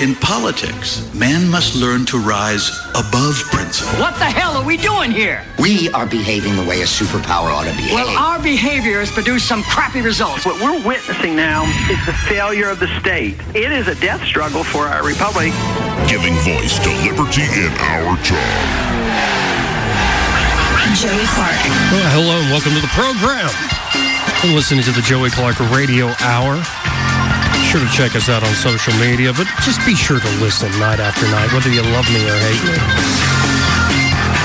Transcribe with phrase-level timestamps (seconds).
[0.00, 4.00] In politics, man must learn to rise above principle.
[4.00, 5.44] What the hell are we doing here?
[5.58, 7.92] We are behaving the way a superpower ought to behave.
[7.92, 10.46] Well, our behavior has produced some crappy results.
[10.46, 13.36] What we're witnessing now is the failure of the state.
[13.54, 15.52] It is a death struggle for our republic.
[16.08, 18.80] Giving voice to liberty in our time.
[20.96, 21.60] Joey Clark.
[21.92, 23.52] Well, hello and welcome to the program.
[24.42, 26.56] You're listening to the Joey Clark Radio Hour.
[27.70, 30.98] Sure to check us out on social media, but just be sure to listen night
[30.98, 32.74] after night, whether you love me or hate me.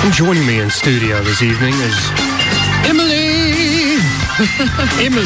[0.06, 1.98] And joining me in studio this evening is
[2.86, 3.98] Emily.
[5.02, 5.26] Emily.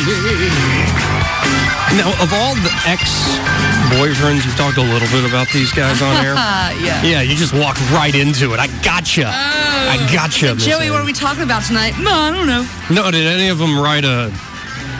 [1.99, 6.35] Now, of all the ex-boyfriends, you've talked a little bit about these guys on air.
[6.79, 7.03] yeah.
[7.03, 8.61] Yeah, you just walk right into it.
[8.61, 9.27] I gotcha.
[9.27, 9.27] Oh.
[9.27, 10.55] I gotcha.
[10.55, 11.99] Miss Joey, what are we talking about tonight?
[11.99, 12.63] No, I don't know.
[12.89, 14.31] No, did any of them write a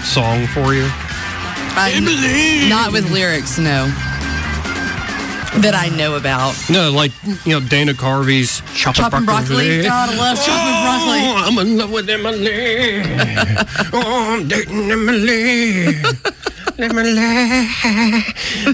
[0.03, 0.91] song for you?
[1.79, 3.85] Uh, n- not with lyrics, no.
[5.61, 6.53] That I know about.
[6.69, 7.13] No, like
[7.45, 9.83] you know Dana Carvey's chopping, Chopping broccoli.
[9.83, 11.19] God, I love chopping broccoli.
[11.23, 13.01] Oh, I'm in love with Emily.
[13.93, 15.95] oh, I'm dating Emily.
[16.77, 17.67] Emily.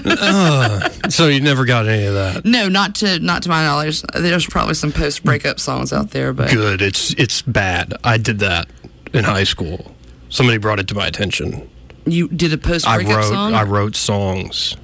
[0.04, 2.44] Uh, so you never got any of that.
[2.44, 4.02] No, not to not to my knowledge.
[4.14, 6.82] There's probably some post breakup songs out there, but Good.
[6.82, 7.94] It's it's bad.
[8.02, 8.66] I did that
[9.14, 9.92] in high school.
[10.28, 11.70] Somebody brought it to my attention.
[12.06, 13.54] You did a post I breakup wrote song.
[13.54, 14.76] I wrote songs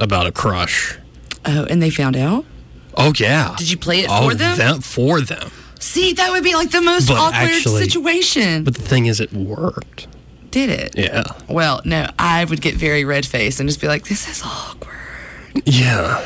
[0.00, 0.98] about a crush.
[1.46, 2.44] oh, and they found out.
[2.96, 3.54] Oh yeah.
[3.56, 4.58] Did you play it oh, for them?
[4.58, 5.50] that- for them.
[5.80, 8.64] See, that would be like the most But awkward actually- situation.
[8.64, 10.08] But the thing is, it worked.
[10.50, 10.96] did it?
[10.98, 11.24] Yeah.
[11.48, 14.96] Well, no, I would get very red faced and just be like, "This is awkward."
[15.64, 16.20] Yeah.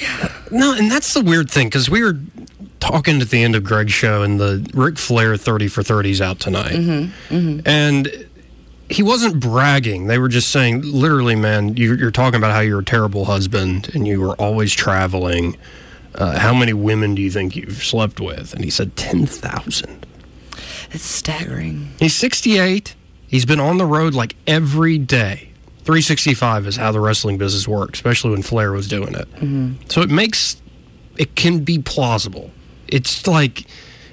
[0.00, 0.32] Yeah.
[0.50, 2.18] No, and that's the weird thing because we were
[2.80, 6.20] talking at the end of Greg's show, and the Ric Flair 30 for 30 is
[6.20, 6.72] out tonight.
[6.72, 8.26] Mm-hmm, And
[8.88, 10.06] he wasn't bragging.
[10.06, 13.90] They were just saying, literally, man, you, you're talking about how you're a terrible husband
[13.94, 15.56] and you were always traveling.
[16.14, 18.52] Uh, how many women do you think you've slept with?
[18.52, 20.06] And he said 10,000.
[20.90, 21.88] It's staggering.
[21.98, 22.94] He's 68.
[23.26, 25.48] He's been on the road like every day.
[25.84, 29.90] 365 is how the wrestling business works, especially when Flair was doing it.
[29.90, 30.60] So it makes
[31.16, 32.50] it can be plausible.
[32.88, 33.64] It's like,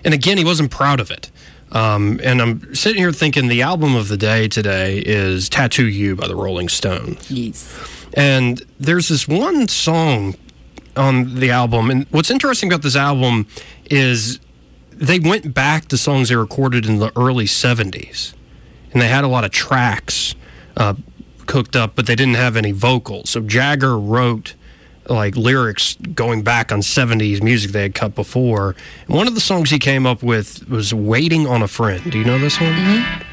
[0.06, 1.30] and again, he wasn't proud of it.
[1.72, 6.16] Um, and I'm sitting here thinking the album of the day today is "Tattoo You"
[6.16, 7.30] by the Rolling Stones.
[7.30, 7.80] Yes.
[8.14, 10.36] And there's this one song
[10.96, 11.90] on the album.
[11.90, 13.48] And what's interesting about this album
[13.90, 14.40] is
[14.92, 18.34] they went back to songs they recorded in the early 70s.
[18.92, 20.36] And they had a lot of tracks
[20.76, 20.96] uh,
[21.46, 23.30] cooked up, but they didn't have any vocals.
[23.30, 24.56] So Jagger wrote
[25.10, 28.76] like lyrics going back on 70s music they had cut before.
[29.08, 32.12] And one of the songs he came up with was Waiting on a Friend.
[32.12, 32.74] Do you know this one?
[32.74, 33.26] Mm-hmm.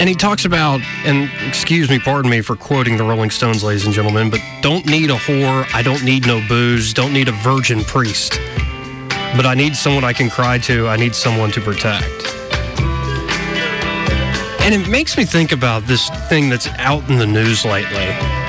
[0.00, 3.84] And he talks about, and excuse me, pardon me for quoting the Rolling Stones, ladies
[3.84, 7.32] and gentlemen, but don't need a whore, I don't need no booze, don't need a
[7.32, 8.40] virgin priest.
[9.36, 12.06] But I need someone I can cry to, I need someone to protect.
[14.62, 18.39] And it makes me think about this thing that's out in the news lately.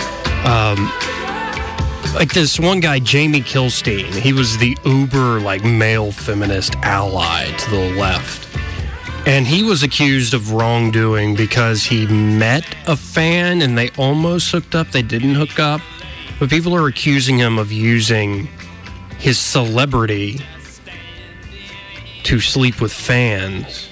[0.45, 0.91] Um,
[2.15, 7.69] like this one guy, Jamie Kilstein, he was the uber, like, male feminist ally to
[7.69, 8.47] the left.
[9.25, 14.73] And he was accused of wrongdoing because he met a fan and they almost hooked
[14.73, 14.89] up.
[14.91, 15.81] They didn't hook up.
[16.39, 18.49] But people are accusing him of using
[19.19, 20.41] his celebrity
[22.23, 23.89] to sleep with fans.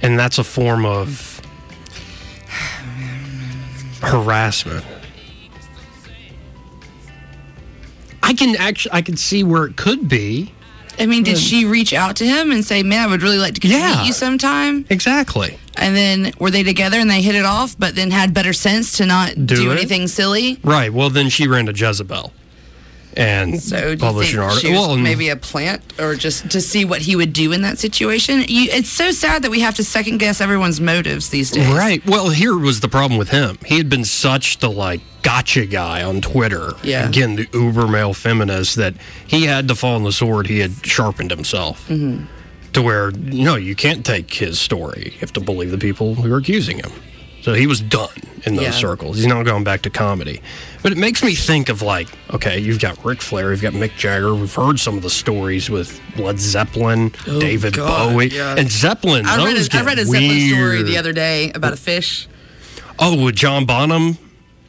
[0.00, 1.42] And that's a form of
[4.00, 4.86] harassment.
[8.28, 10.52] I can actually I can see where it could be.
[11.00, 13.54] I mean, did she reach out to him and say, "Man, I would really like
[13.54, 13.98] to Yeah.
[14.00, 14.84] meet you sometime"?
[14.90, 15.56] Exactly.
[15.76, 18.92] And then were they together and they hit it off, but then had better sense
[18.98, 20.58] to not Do do, anything silly?
[20.64, 20.92] Right.
[20.92, 22.32] Well, then she ran to Jezebel
[23.16, 24.70] and So think an article.
[24.72, 28.40] Well, maybe a plant, or just to see what he would do in that situation?
[28.46, 31.66] You, it's so sad that we have to second guess everyone's motives these days.
[31.68, 32.04] Right.
[32.06, 33.58] Well, here was the problem with him.
[33.66, 36.72] He had been such the like gotcha guy on Twitter.
[36.82, 37.08] Yeah.
[37.08, 38.94] Again, the uber male feminist that
[39.26, 40.46] he had to fall on the sword.
[40.46, 42.24] He had sharpened himself Mm-hmm.
[42.74, 45.12] to where no, you can't take his story.
[45.14, 46.92] You have to believe the people who are accusing him.
[47.42, 48.08] So he was done
[48.44, 48.70] in those Yeah.
[48.72, 49.16] circles.
[49.16, 50.40] He's not going back to comedy.
[50.82, 53.96] But it makes me think of like, okay, you've got Ric Flair, you've got Mick
[53.96, 54.34] Jagger.
[54.34, 58.54] We've heard some of the stories with Led Zeppelin, oh, David Oh, God, Bowie, yeah.
[58.58, 59.26] and Zeppelin.
[59.26, 61.76] I read, those a, I get read a Zeppelin story the other day about a
[61.76, 62.28] fish.
[62.98, 64.18] Oh, with John Bonham.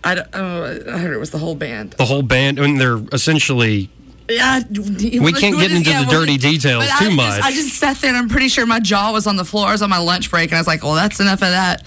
[0.04, 0.64] I I, don't- oh,
[0.94, 1.92] I heard it was the whole band.
[1.98, 3.90] The whole band, and they're essentially
[4.30, 7.42] Yeah, We can't get into the dirty details too I just- much.
[7.42, 9.68] I just sat there and I'm pretty sure my jaw was on the floor.
[9.68, 11.82] I was on my lunch break and I was like, well, that's enough of that.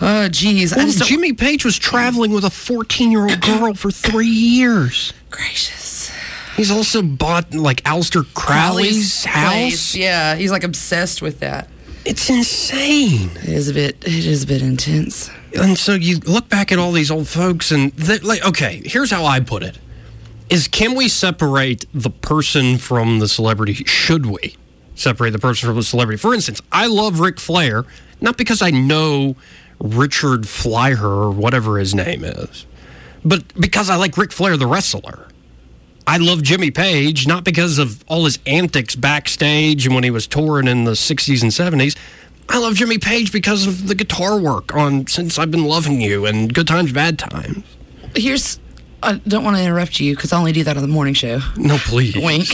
[0.00, 0.74] Oh, geez.
[0.74, 5.12] Well, Jimmy Page was traveling with a 14 year old girl for three years.
[5.30, 6.12] gracious.
[6.56, 9.52] He's also bought like Aleister Crowley's house.
[9.52, 9.94] place.
[9.96, 11.68] Yeah, he's like obsessed with that.
[12.04, 13.30] It's insane.
[13.36, 13.96] It is a bit.
[14.04, 15.30] It is a bit intense.
[15.56, 17.92] And so you look back at all these old folks, and
[18.24, 19.78] like, okay, here's how I put it:
[20.50, 23.74] is can we separate the person from the celebrity?
[23.74, 24.56] Should we
[24.96, 26.18] separate the person from the celebrity?
[26.18, 27.84] For instance, I love Ric Flair
[28.20, 29.36] not because I know
[29.80, 32.66] Richard Flyer or whatever his name is,
[33.24, 35.28] but because I like Ric Flair the wrestler.
[36.06, 40.26] I love Jimmy Page not because of all his antics backstage and when he was
[40.26, 41.96] touring in the 60s and 70s.
[42.48, 46.24] I love Jimmy Page because of the guitar work on Since I've Been Loving You
[46.24, 47.62] and Good Times, Bad Times.
[48.16, 48.58] Here's.
[49.02, 51.40] I don't want to interrupt you because I only do that on the morning show.
[51.56, 52.16] No, please.
[52.22, 52.48] Wink.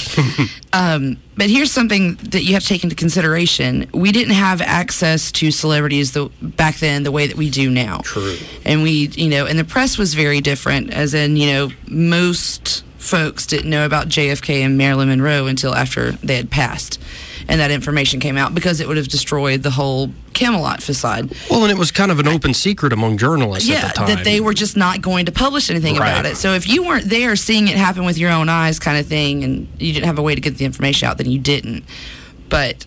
[0.73, 3.89] um, but here's something that you have to take into consideration.
[3.93, 7.99] We didn't have access to celebrities the, back then the way that we do now.
[7.99, 8.37] True.
[8.65, 12.85] And we, you know, and the press was very different, as in, you know, most
[12.99, 17.01] folks didn't know about JFK and Marilyn Monroe until after they had passed.
[17.49, 21.31] And that information came out because it would have destroyed the whole Camelot facade.
[21.51, 24.09] Well, and it was kind of an open secret among journalists Yeah, at the time.
[24.09, 26.37] that they were just not going to publish anything about it.
[26.37, 29.45] So if you weren't there seeing it happen with your own eyes, kind of thing,
[29.45, 31.85] and you didn't have a way to get the information out, then you didn't.
[32.49, 32.87] But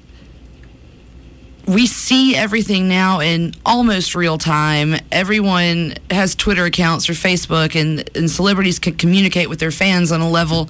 [1.67, 4.95] we see everything now in almost real time.
[5.11, 10.21] Everyone has Twitter accounts or Facebook, and, and celebrities can communicate with their fans on
[10.21, 10.69] a level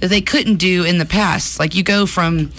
[0.00, 1.58] that they couldn't do in the past.
[1.58, 2.50] Like you go from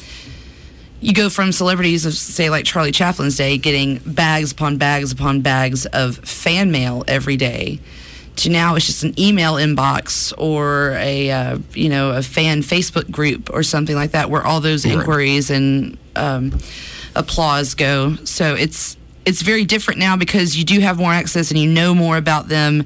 [1.02, 5.42] you go from celebrities of say like Charlie Chaplin's day getting bags upon bags upon
[5.42, 7.80] bags of fan mail every day
[8.38, 13.10] to now it's just an email inbox or a uh, you know a fan Facebook
[13.12, 16.58] group or something like that where all those inquiries and um,
[17.16, 18.16] applause go.
[18.24, 21.94] So it's it's very different now because you do have more access and you know
[21.94, 22.86] more about them,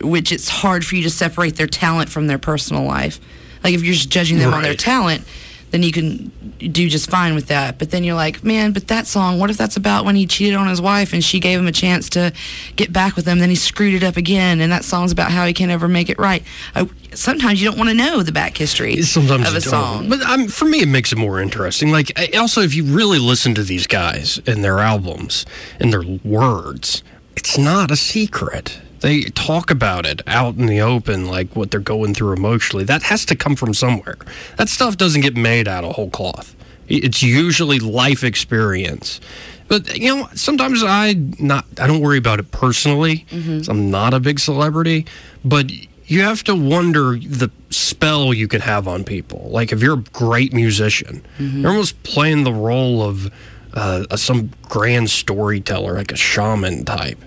[0.00, 3.20] which it's hard for you to separate their talent from their personal life.
[3.62, 5.24] Like if you're just judging them on their talent,
[5.70, 7.78] then you can do just fine with that.
[7.78, 10.54] But then you're like, man, but that song, what if that's about when he cheated
[10.56, 12.32] on his wife and she gave him a chance to
[12.76, 15.46] get back with him, then he screwed it up again, and that song's about how
[15.46, 16.42] he can't ever make it right.
[16.74, 20.08] I, sometimes you don't want to know the back history Sometimes of a song.
[20.08, 21.90] But um, for me, it makes it more interesting.
[21.90, 25.46] Like, I- also, if you really listen to these guys and their albums
[25.78, 27.02] and their words,
[27.36, 28.80] it's not a secret.
[29.00, 32.84] They talk about it out in the open, like what they're going through emotionally.
[32.84, 34.16] That has to come from somewhere.
[34.56, 36.54] That stuff doesn't get made out of whole cloth.
[36.88, 39.20] It's usually life experience.
[39.68, 43.24] But you know, sometimes I not I don't worry about it personally.
[43.30, 45.06] 'cause I'm not a big celebrity,
[45.44, 45.70] but
[46.06, 49.48] you have to wonder the spell you can have on people.
[49.52, 53.30] Like if you're a great musician, you're almost playing the role of
[53.74, 57.22] uh, some grand storyteller, like a shaman type,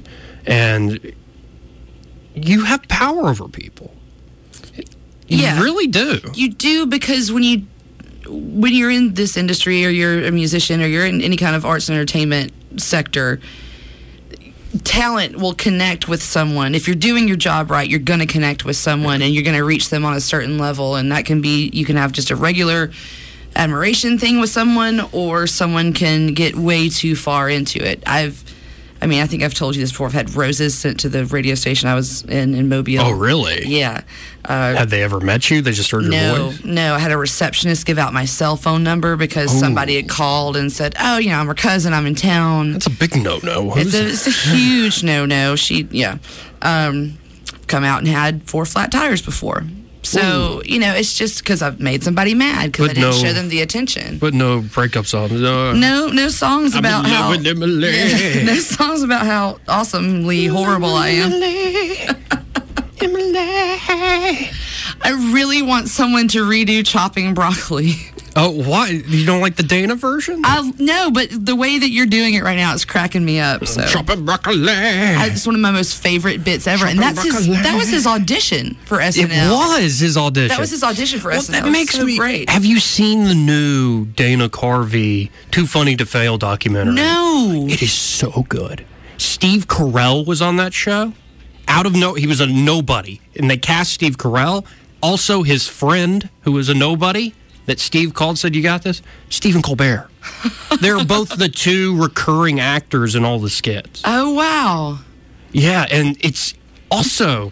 [0.46, 1.00] and
[2.36, 3.94] you have power over people.
[5.28, 5.62] You Yeah.
[5.62, 6.20] really do.
[6.34, 7.64] You do because when you
[8.28, 11.66] when you're in this industry or you're a musician or you're in any kind of
[11.66, 13.40] arts and entertainment sector,
[14.84, 16.74] talent will connect with someone.
[16.74, 19.58] If you're doing your job right, you're going to connect with someone and you're going
[19.58, 22.32] to reach them on a certain level and that can be you can have just
[22.32, 22.92] a regular
[23.56, 28.02] admiration thing with someone or someone can get way too far into it.
[28.08, 28.44] I've
[29.04, 30.08] I mean, I think I've told you this before.
[30.08, 33.02] I've had roses sent to the radio station I was in in Mobile.
[33.02, 33.66] Oh, really?
[33.66, 34.04] Yeah.
[34.46, 35.62] Uh, Have they ever met you?
[35.62, 36.64] They just heard your no, voice.
[36.64, 36.96] no.
[36.96, 40.72] I had a receptionist give out my cell phone number because somebody had called and
[40.72, 41.92] said, "Oh, you know, I'm her cousin.
[41.92, 43.74] I'm in town." That's a big no-no.
[43.76, 45.58] It's a, it's a huge no-no.
[45.58, 46.20] She, yeah,
[46.62, 47.18] um,
[47.68, 49.66] come out and had four flat tires before.
[50.06, 53.34] So you know, it's just because I've made somebody mad because I didn't no- show
[53.34, 54.18] them the attention.
[54.20, 55.32] but no breakup songs.
[55.32, 55.74] No.
[55.74, 57.34] No, no songs I'm about how.
[57.36, 61.32] no songs about how awesomely horrible I am.
[65.06, 67.96] I really want someone to redo chopping broccoli.
[68.36, 68.90] Oh, why?
[68.90, 70.42] You don't like the Dana version?
[70.44, 73.66] I no, but the way that you're doing it right now is cracking me up.
[73.68, 74.68] So Chopping broccoli.
[74.70, 77.34] I, it's one of my most favorite bits ever, and that's his.
[77.48, 77.62] broccoli.
[77.64, 79.78] That was his audition for SNL.
[79.80, 80.48] it was his audition.
[80.50, 81.52] That was his audition for Well, SNL.
[81.52, 82.50] that makes so me great.
[82.50, 86.96] Have you seen the new Dana Carvey "Too Funny to Fail" documentary?
[86.96, 87.68] No.
[87.70, 88.84] It is so good.
[89.18, 91.14] Steve Carell was on that show.
[91.68, 94.66] Out of no, he was a nobody, and they cast Steve Carell.
[95.02, 97.34] Also, his friend, who was a nobody,
[97.66, 100.10] that Steve called, said, "You got this." Stephen Colbert.
[100.82, 104.02] They're both the two recurring actors in all the skits.
[104.06, 105.00] Oh wow.
[105.52, 106.54] Yeah, and it's
[106.90, 107.52] Also,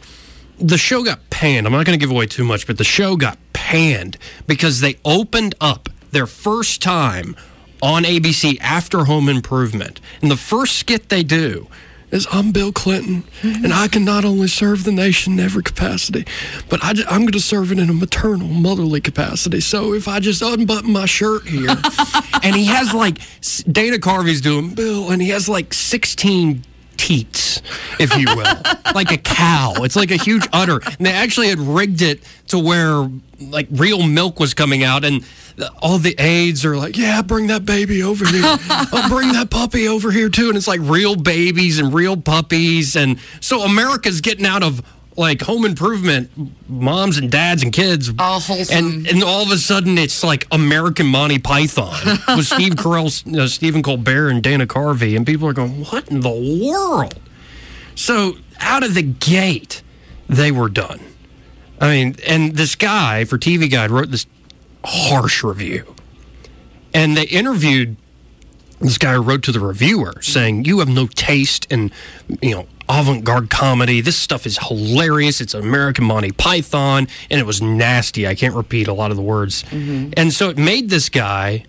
[0.58, 1.66] the show got panned.
[1.66, 4.98] I'm not going to give away too much, but the show got panned because they
[5.04, 7.36] opened up their first time
[7.82, 10.00] on ABC after Home Improvement.
[10.22, 11.68] And the first skit they do
[12.12, 13.66] is I'm Bill Clinton, mm-hmm.
[13.66, 16.26] and I can not only serve the nation in every capacity,
[16.70, 19.62] but I, am going to serve it in a maternal, motherly capacity.
[19.62, 21.70] So if I just unbutton my shirt here,
[22.44, 23.18] and he has like
[23.72, 26.64] Dana Carvey's doing Bill, and he has like 16
[27.02, 27.62] teats,
[28.00, 28.56] if you will,
[28.96, 29.74] like a cow.
[29.78, 30.80] It's like a huge udder.
[30.86, 35.26] And they actually had rigged it to where like real milk was coming out, and
[35.82, 38.44] all the aides are like, "Yeah, bring that baby over here.
[38.46, 42.18] I'll oh, bring that puppy over here too." And it's like real babies and real
[42.18, 44.84] puppies, and so America's getting out of
[45.18, 46.32] like home improvement
[46.70, 48.12] moms and dads and kids.
[48.18, 51.94] All wholesome and and all of a sudden it's like american monty python
[52.36, 55.84] with steve carell you uh, know, stephen colbert and dana carvey and people are going
[55.86, 57.20] what in the world?
[57.96, 59.82] So out of the gate
[60.28, 61.00] they were done.
[61.80, 64.26] I mean and this guy for tv guide wrote this
[64.84, 65.96] harsh review.
[66.94, 67.96] And they interviewed
[68.80, 71.92] this guy wrote to the reviewer saying you have no taste in
[72.42, 74.02] you know avant-garde comedy.
[74.02, 75.42] This stuff is hilarious.
[75.42, 78.28] It's American Monty Python, and it was nasty.
[78.28, 79.64] I can't repeat a lot of the words.
[79.64, 80.14] Mm-hmm.
[80.18, 81.66] And so it made this guy,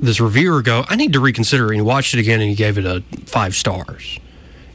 [0.00, 2.78] this reviewer, go, "I need to reconsider." And he watched it again, and he gave
[2.78, 4.18] it a five stars.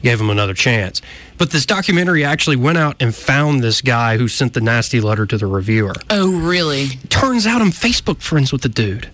[0.02, 1.00] Gave him another chance.
[1.38, 5.24] But this documentary actually went out and found this guy who sent the nasty letter
[5.24, 5.94] to the reviewer.
[6.10, 6.88] Oh, really?
[7.08, 9.08] Turns out I'm Facebook friends with the dude.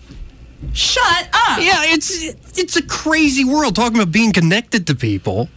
[0.73, 1.59] Shut up.
[1.59, 5.49] Yeah, it's it's a crazy world talking about being connected to people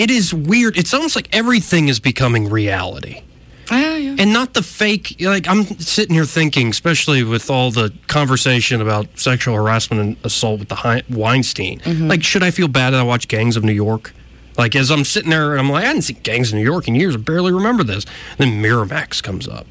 [0.00, 0.78] it is weird.
[0.78, 3.22] It's almost like everything is becoming reality.
[3.70, 4.16] Yeah, yeah.
[4.18, 5.16] And not the fake.
[5.20, 10.58] Like, I'm sitting here thinking, especially with all the conversation about sexual harassment and assault
[10.58, 11.80] with the Weinstein.
[11.80, 12.08] Mm-hmm.
[12.08, 14.14] Like, should I feel bad that I watch Gangs of New York?
[14.56, 16.94] Like, as I'm sitting there, I'm like, I hadn't seen Gangs of New York in
[16.94, 17.14] years.
[17.14, 18.06] I barely remember this.
[18.38, 19.66] And Then Miramax comes up.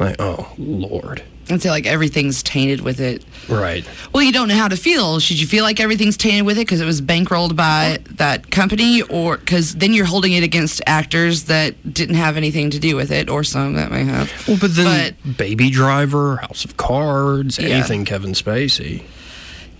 [0.00, 1.22] Like, oh, Lord.
[1.48, 3.24] And say like everything's tainted with it.
[3.48, 3.86] Right.
[4.12, 5.20] Well, you don't know how to feel.
[5.20, 9.02] Should you feel like everything's tainted with it because it was bankrolled by that company,
[9.02, 13.10] or because then you're holding it against actors that didn't have anything to do with
[13.10, 14.32] it, or some that may have.
[14.48, 17.68] Well, but then but, Baby Driver, House of Cards, yeah.
[17.68, 19.04] anything Kevin Spacey.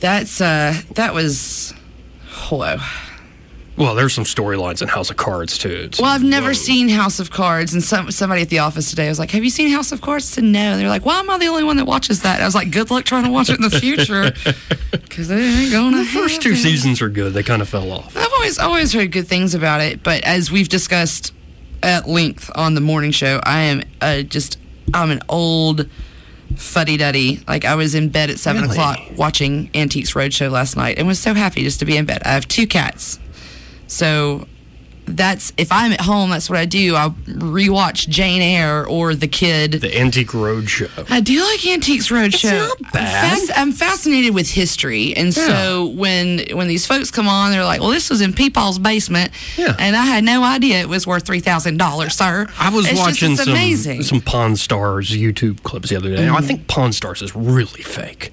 [0.00, 1.73] That's uh, that was,
[2.50, 2.76] whoa.
[3.76, 5.87] Well, there's some storylines in House of Cards too.
[5.87, 9.09] It's, well, I've never seen House of Cards, and some, somebody at the office today
[9.09, 11.19] was like, "Have you seen House of Cards?" I said, "No." And they're like, "Well,
[11.19, 13.31] I'm not the only one that watches that." I was like, "Good luck trying to
[13.31, 14.33] watch it in the future,
[14.93, 17.33] because it ain't going to." The first two seasons are good.
[17.33, 18.16] They kind of fell off.
[18.16, 21.33] I've always always heard good things about it, but as we've discussed
[21.83, 24.57] at length on the morning show, I am uh, just
[24.93, 25.88] I'm an old
[26.54, 27.43] fuddy duddy.
[27.49, 28.76] Like I was in bed at seven really?
[28.76, 32.23] o'clock watching Antiques Roadshow last night, and was so happy just to be in bed.
[32.25, 33.19] I have two cats
[33.94, 34.44] so
[35.06, 36.96] that's if I'm at home, that's what I do.
[36.96, 39.73] I rewatch Jane Eyre or The Kid.
[39.73, 41.11] The Antique Roadshow.
[41.11, 42.68] I do like Antiques Roadshow.
[42.68, 43.32] It's not bad.
[43.32, 45.46] I'm, fasc- I'm fascinated with history, and yeah.
[45.46, 49.32] so when when these folks come on, they're like, "Well, this was in Peepaw's basement,"
[49.56, 49.76] yeah.
[49.78, 52.46] and I had no idea it was worth three thousand dollars, sir.
[52.58, 54.02] I was it's watching just, some amazing.
[54.02, 56.23] some Pawn Stars YouTube clips the other day.
[56.23, 56.37] Mm-hmm.
[56.37, 58.32] I think Pawn Stars is really fake.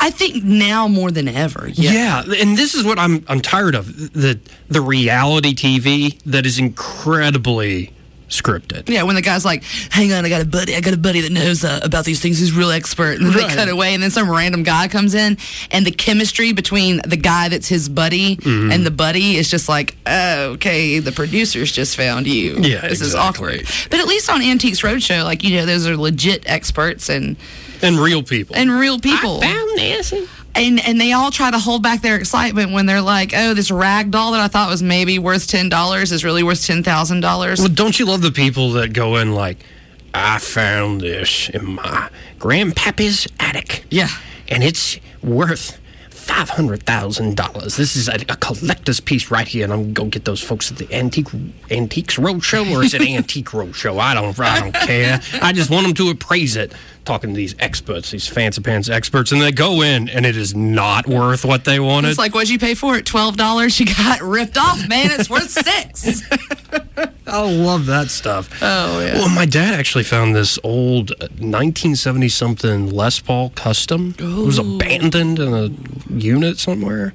[0.00, 1.68] I think now more than ever.
[1.68, 2.22] Yeah.
[2.26, 4.38] yeah, and this is what I'm I'm tired of the
[4.68, 7.92] the reality TV that is incredibly
[8.32, 8.88] scripted.
[8.88, 10.74] Yeah, when the guy's like, "Hang on, I got a buddy.
[10.74, 12.38] I got a buddy that knows uh, about these things.
[12.38, 13.48] He's real expert." And right.
[13.48, 15.36] they cut away, and then some random guy comes in,
[15.70, 18.72] and the chemistry between the guy that's his buddy mm-hmm.
[18.72, 22.54] and the buddy is just like, oh, "Okay, the producers just found you.
[22.54, 23.06] Yeah, this exactly.
[23.06, 27.08] is awkward." But at least on Antiques Roadshow, like you know, those are legit experts
[27.08, 27.36] and
[27.82, 29.38] and real people and real people.
[29.42, 30.14] I found this
[30.54, 33.70] and and they all try to hold back their excitement when they're like, "Oh, this
[33.70, 37.20] rag doll that I thought was maybe worth ten dollars is really worth ten thousand
[37.20, 39.58] dollars." Well, don't you love the people that go in like,
[40.14, 44.08] "I found this in my grandpappy's attic." Yeah,
[44.48, 45.78] and it's worth
[46.22, 47.76] five hundred thousand dollars.
[47.76, 50.78] This is a, a, collector's piece right here, and I'm gonna get those folks at
[50.78, 51.28] the antique
[51.70, 53.98] antiques roadshow, or is it antique roadshow?
[53.98, 55.20] I don't, I don't care.
[55.40, 56.72] I just want them to appraise it
[57.04, 60.54] talking to these experts, these fancy pants experts, and they go in and it is
[60.54, 62.10] not worth what they wanted.
[62.10, 63.06] It's like, what'd you pay for it?
[63.06, 63.78] Twelve dollars.
[63.80, 65.10] You got ripped off, man.
[65.10, 66.22] It's worth six.
[67.26, 68.50] I love that stuff.
[68.62, 69.14] Oh yeah.
[69.14, 74.14] Well, my dad actually found this old uh, 1970 something Les Paul Custom.
[74.20, 74.42] Ooh.
[74.42, 75.68] It was abandoned in a
[76.20, 77.14] unit somewhere.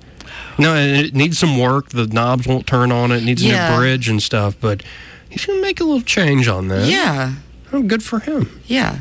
[0.60, 1.90] No, it needs some work.
[1.90, 3.18] The knobs won't turn on it.
[3.18, 3.68] it needs yeah.
[3.68, 4.84] a new bridge and stuff, but
[5.30, 6.88] he's gonna make a little change on that.
[6.88, 7.34] Yeah.
[7.72, 8.62] Oh, good for him.
[8.66, 9.00] Yeah.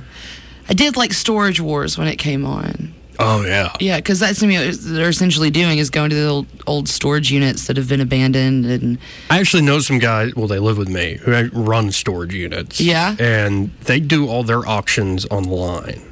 [0.69, 2.95] I did like Storage Wars when it came on.
[3.19, 3.73] Oh yeah.
[3.81, 6.89] Yeah, because that's I mean, what they're essentially doing is going to the old, old
[6.89, 8.99] storage units that have been abandoned and
[9.31, 10.35] I actually know some guys.
[10.35, 12.81] Well, they live with me who run storage units.
[12.81, 13.17] Yeah?
[13.19, 16.03] and they do all their auctions online.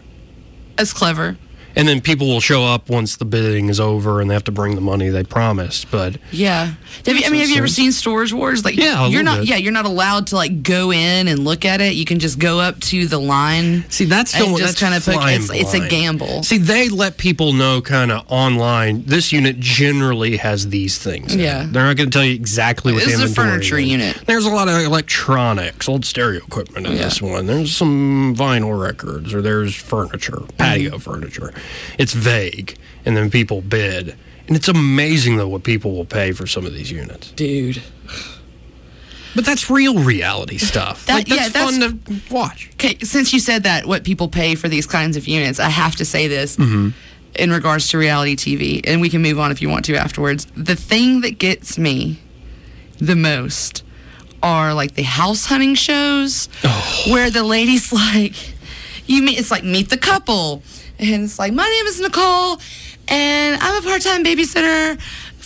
[0.76, 1.36] that's clever.
[1.76, 4.52] And then people will show up once the bidding is over, and they have to
[4.52, 5.90] bring the money they promised.
[5.90, 6.74] But Yeah.
[7.06, 8.64] Have you, I mean, have you ever seen Storage Wars?
[8.64, 9.40] Like, Yeah, you're not.
[9.40, 9.48] bit.
[9.48, 11.94] Yeah, you're not allowed to like go in and look at it.
[11.94, 13.84] You can just go up to the line.
[13.90, 16.42] see, that's and the just kind of It's, it's a gamble.
[16.44, 19.04] See, they let people know kind of online.
[19.06, 21.34] This unit generally has these things.
[21.34, 21.40] in.
[21.40, 21.66] Yeah.
[21.68, 23.86] they're not going to tell you exactly what This the is a furniture is.
[23.88, 24.22] unit.
[24.26, 27.04] There's a lot of electronics, old stereo equipment in Yeah.
[27.04, 27.46] this one.
[27.46, 30.98] There's some vinyl records, or there's furniture, patio Mm-hmm.
[30.98, 31.52] furniture.
[31.98, 34.16] It's vague, and then people bid.
[34.46, 37.30] And it's amazing though what people will pay for some of these units.
[37.32, 37.82] Dude.
[39.34, 41.06] But that's real reality stuff.
[41.06, 42.70] That- like, that's, yeah, that's- fun to watch.
[42.74, 45.96] Okay, since you said that, what people pay for these kinds of units, I have
[45.96, 46.90] to say this mm-hmm.
[47.34, 50.46] in regards to reality TV, and we can move on if you want to afterwards.
[50.56, 52.20] The thing that gets me
[52.98, 53.82] the most
[54.42, 57.04] are like the house hunting shows oh.
[57.08, 58.53] where the lady's like,
[59.06, 60.62] you meet, it's like meet the couple,
[60.98, 62.58] and it's like, my name is Nicole,
[63.08, 65.00] and I'm a part time babysitter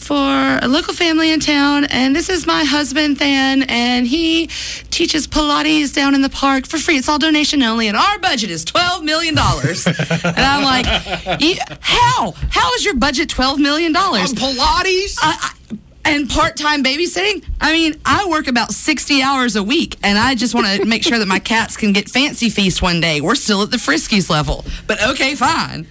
[0.09, 4.47] for a local family in town, and this is my husband, Than, and he
[4.91, 6.97] teaches Pilates down in the park for free.
[6.97, 9.37] It's all donation only, and our budget is $12 million.
[9.37, 10.87] and I'm like,
[11.81, 12.33] how?
[12.51, 13.93] How is your budget $12 million?
[13.93, 15.19] Pilates?
[15.21, 15.77] I, I,
[16.09, 17.45] and part-time babysitting.
[17.61, 21.03] I mean, I work about sixty hours a week, and I just want to make
[21.03, 23.21] sure that my cats can get fancy feast one day.
[23.21, 25.87] We're still at the Friskies level, but okay, fine.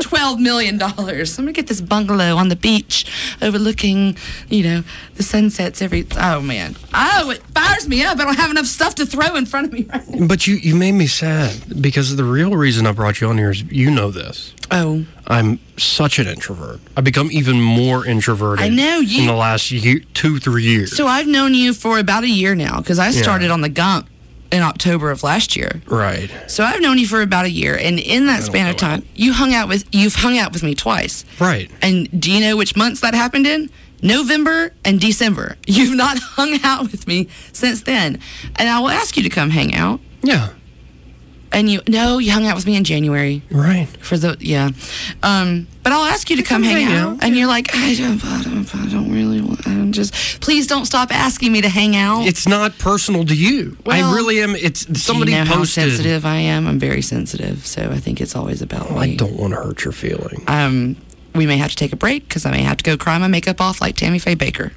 [0.00, 1.38] Twelve million dollars.
[1.38, 3.06] I'm gonna get this bungalow on the beach,
[3.42, 4.16] overlooking,
[4.48, 4.82] you know,
[5.14, 6.06] the sunsets every.
[6.16, 8.18] Oh man, oh it fires me up.
[8.18, 10.26] I don't have enough stuff to throw in front of me right now.
[10.26, 13.50] But you, you made me sad because the real reason I brought you on here
[13.50, 14.52] is you know this.
[14.70, 16.80] Oh, I'm such an introvert.
[16.96, 18.64] I've become even more introverted.
[18.64, 20.96] I know, you- in the last year, two three years.
[20.96, 24.08] so I've known you for about a year now because I started on the Gump
[24.52, 25.82] in October of last year.
[25.86, 26.30] right.
[26.46, 29.32] So I've known you for about a year, and in that span of time, you
[29.32, 31.24] hung out with you've hung out with me twice.
[31.40, 31.70] Right.
[31.82, 33.70] And do you know which months that happened in?
[34.02, 35.56] November and December.
[35.66, 38.20] You've not hung out with me since then,
[38.56, 40.00] and I will ask you to come hang out.
[40.22, 40.50] Yeah.
[41.56, 43.86] And you no, you hung out with me in January Right.
[44.00, 44.70] for the yeah.
[45.22, 48.22] Um, but I'll ask you to come hang, out, out, and you're like, I don't,
[48.24, 49.66] I don't, I don't really want.
[49.66, 52.26] I'm just please don't stop asking me to hang out.
[52.26, 53.78] It's not personal to you.
[53.86, 54.54] Well, I really am.
[54.54, 55.84] It's somebody you know posted.
[55.84, 56.66] how sensitive I am.
[56.66, 58.98] I'm very sensitive, so I think it's always about me.
[58.98, 60.44] I don't want to hurt your feeling.
[60.48, 60.96] um,
[61.34, 63.28] we may have to take a break because I may have to go cry my
[63.28, 64.72] makeup off like Tammy Faye Bakker.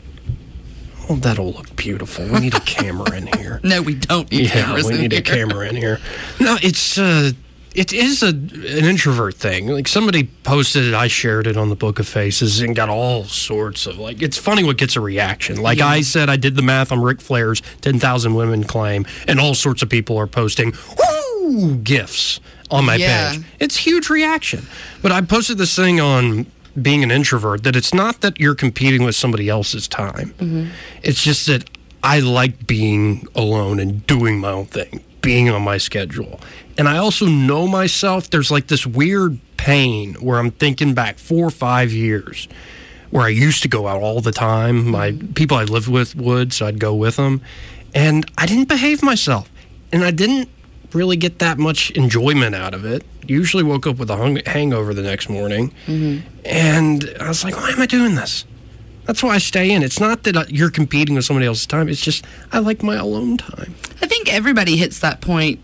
[1.09, 2.25] Oh, that'll look beautiful.
[2.27, 3.59] We need a camera in here.
[3.63, 5.99] No, we don't need Yeah, we need a camera in here.
[6.39, 7.31] No, it's uh,
[7.75, 9.67] it is a an introvert thing.
[9.67, 13.23] Like somebody posted it, I shared it on the Book of Faces, and got all
[13.25, 14.21] sorts of like.
[14.21, 15.61] It's funny what gets a reaction.
[15.61, 19.39] Like I said, I did the math on Ric Flair's ten thousand women claim, and
[19.39, 22.39] all sorts of people are posting woo gifts
[22.71, 23.33] on my Yeah.
[23.33, 23.43] page.
[23.59, 24.65] It's huge reaction.
[25.01, 26.45] But I posted this thing on
[26.81, 30.33] being an introvert that it's not that you're competing with somebody else's time.
[30.37, 30.69] Mm-hmm.
[31.03, 31.69] It's just that
[32.03, 36.39] I like being alone and doing my own thing, being on my schedule.
[36.77, 38.29] And I also know myself.
[38.29, 42.47] There's like this weird pain where I'm thinking back four or five years
[43.09, 44.83] where I used to go out all the time.
[44.83, 44.91] Mm-hmm.
[44.91, 47.41] My people I lived with would, so I'd go with them.
[47.93, 49.49] And I didn't behave myself.
[49.91, 50.49] And I didn't
[50.93, 53.03] really get that much enjoyment out of it.
[53.27, 55.73] Usually woke up with a hung- hangover the next morning.
[56.45, 58.45] And I was like, why am I doing this?
[59.05, 59.81] That's why I stay in.
[59.81, 61.89] It's not that uh, you're competing with somebody else's time.
[61.89, 63.75] It's just I like my alone time.
[64.01, 65.59] I think everybody hits that point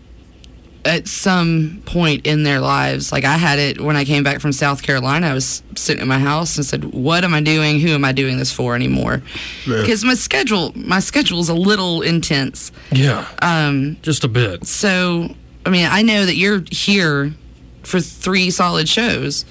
[0.86, 3.12] at some point in their lives.
[3.12, 5.26] Like I had it when I came back from South Carolina.
[5.28, 7.80] I was sitting in my house and said, "What am I doing?
[7.80, 9.22] Who am I doing this for anymore?"
[9.66, 12.72] Because my schedule, my schedule is a little intense.
[12.92, 14.66] Yeah, Um, just a bit.
[14.66, 15.34] So,
[15.66, 17.34] I mean, I know that you're here
[17.82, 19.44] for three solid shows,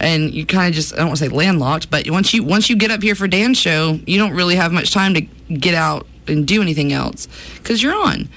[0.00, 2.76] and you kind of just—I don't want to say landlocked, but once you once you
[2.76, 5.20] get up here for Dan's show, you don't really have much time to
[5.54, 8.28] get out and do anything else because you're on,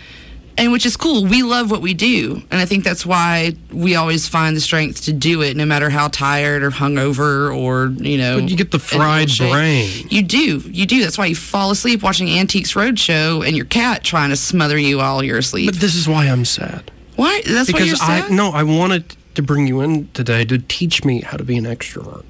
[0.57, 1.25] and which is cool.
[1.25, 5.05] We love what we do, and I think that's why we always find the strength
[5.05, 8.39] to do it, no matter how tired or hungover or you know.
[8.39, 10.07] But you get the fried brain.
[10.09, 11.01] You do, you do.
[11.01, 14.97] That's why you fall asleep watching Antiques Roadshow, and your cat trying to smother you
[14.97, 15.71] while you're asleep.
[15.71, 16.91] But this is why I'm sad.
[17.15, 17.41] Why?
[17.45, 21.03] That's what you're Because I no, I wanted to bring you in today to teach
[21.03, 22.23] me how to be an extrovert.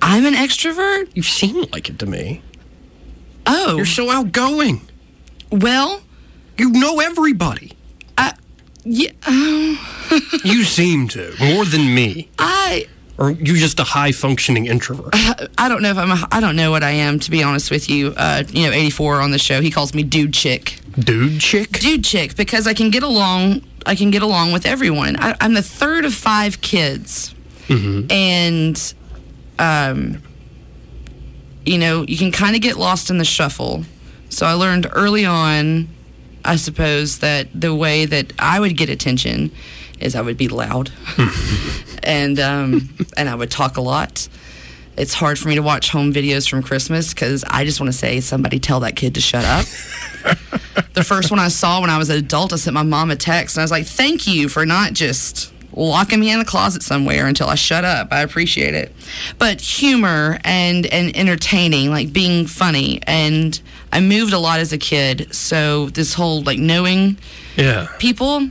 [0.00, 1.10] I'm an extrovert.
[1.14, 2.42] You seem like it to me.
[3.46, 4.80] Oh, You're so outgoing.
[5.50, 6.02] well,
[6.58, 7.72] You know everybody.
[8.84, 9.10] yeah.
[9.26, 12.28] Oh, You seem to more than me.
[12.38, 12.86] I
[13.18, 15.10] or are you just a high functioning introvert?
[15.12, 16.10] I don't know if I'm.
[16.10, 18.14] A, I don't know what I am to be honest with you.
[18.16, 19.60] Uh, you know, 84 on the show.
[19.60, 20.80] He calls me dude chick.
[20.98, 21.78] Dude chick?
[21.78, 23.62] Dude chick because I can get along.
[23.86, 25.16] I can get along with everyone.
[25.18, 27.34] I, I'm the third of five kids,
[28.10, 28.94] and
[29.58, 30.22] um,
[31.64, 33.84] you know, you can kind of get lost in the shuffle.
[34.30, 35.88] So I learned early on,
[36.44, 39.52] I suppose, that the way that I would get attention
[40.00, 40.90] is I would be loud,
[42.02, 44.28] and um, and I would talk a lot.
[44.96, 47.96] It's hard for me to watch home videos from Christmas because I just want to
[47.96, 49.64] say, somebody tell that kid to shut up.
[50.92, 53.16] the first one I saw when I was an adult, I sent my mom a
[53.16, 56.82] text and I was like, thank you for not just locking me in a closet
[56.82, 58.08] somewhere until I shut up.
[58.12, 58.92] I appreciate it.
[59.38, 63.00] But humor and, and entertaining, like being funny.
[63.06, 63.58] And
[63.92, 65.34] I moved a lot as a kid.
[65.34, 67.18] So this whole like knowing
[67.56, 67.88] Yeah.
[67.98, 68.48] people,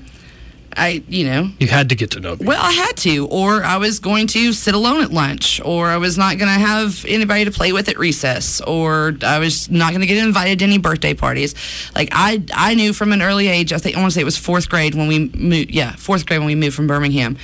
[0.77, 2.45] I, you know, You had to get to know me.
[2.45, 5.97] well, I had to, or I was going to sit alone at lunch, or I
[5.97, 9.89] was not going to have anybody to play with at recess, or I was not
[9.89, 11.55] going to get invited to any birthday parties.
[11.93, 13.73] Like I, I knew from an early age.
[13.73, 15.71] I think I want to say it was fourth grade when we moved.
[15.71, 17.35] Yeah, fourth grade when we moved from Birmingham.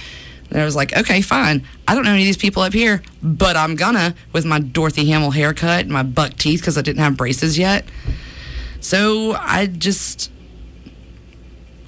[0.50, 1.66] And I was like, okay, fine.
[1.88, 5.06] I don't know any of these people up here, but I'm gonna with my Dorothy
[5.06, 7.86] Hamill haircut and my buck teeth because I didn't have braces yet.
[8.80, 10.32] So I just,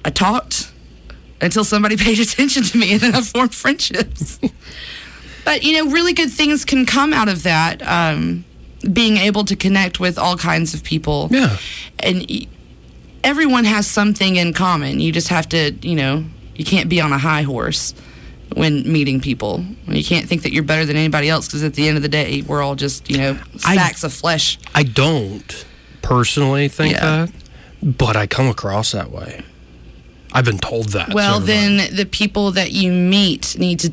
[0.04, 0.72] I talked
[1.40, 4.38] until somebody paid attention to me and then I formed friendships.
[5.44, 7.82] but, you know, really good things can come out of that.
[7.86, 8.44] Um,
[8.92, 11.28] being able to connect with all kinds of people.
[11.30, 11.58] Yeah.
[11.98, 12.46] And
[13.22, 15.00] everyone has something in common.
[15.00, 17.94] You just have to, you know, you can't be on a high horse
[18.54, 19.64] when meeting people.
[19.86, 22.08] You can't think that you're better than anybody else because at the end of the
[22.08, 24.58] day, we're all just, you know, I- sacks of flesh.
[24.74, 25.64] I don't
[26.02, 27.26] personally think Yeah.
[27.26, 27.30] that,
[27.82, 29.42] but I come across that way.
[30.32, 31.12] I've been told that.
[31.12, 33.92] Well, several then the people that you meet need to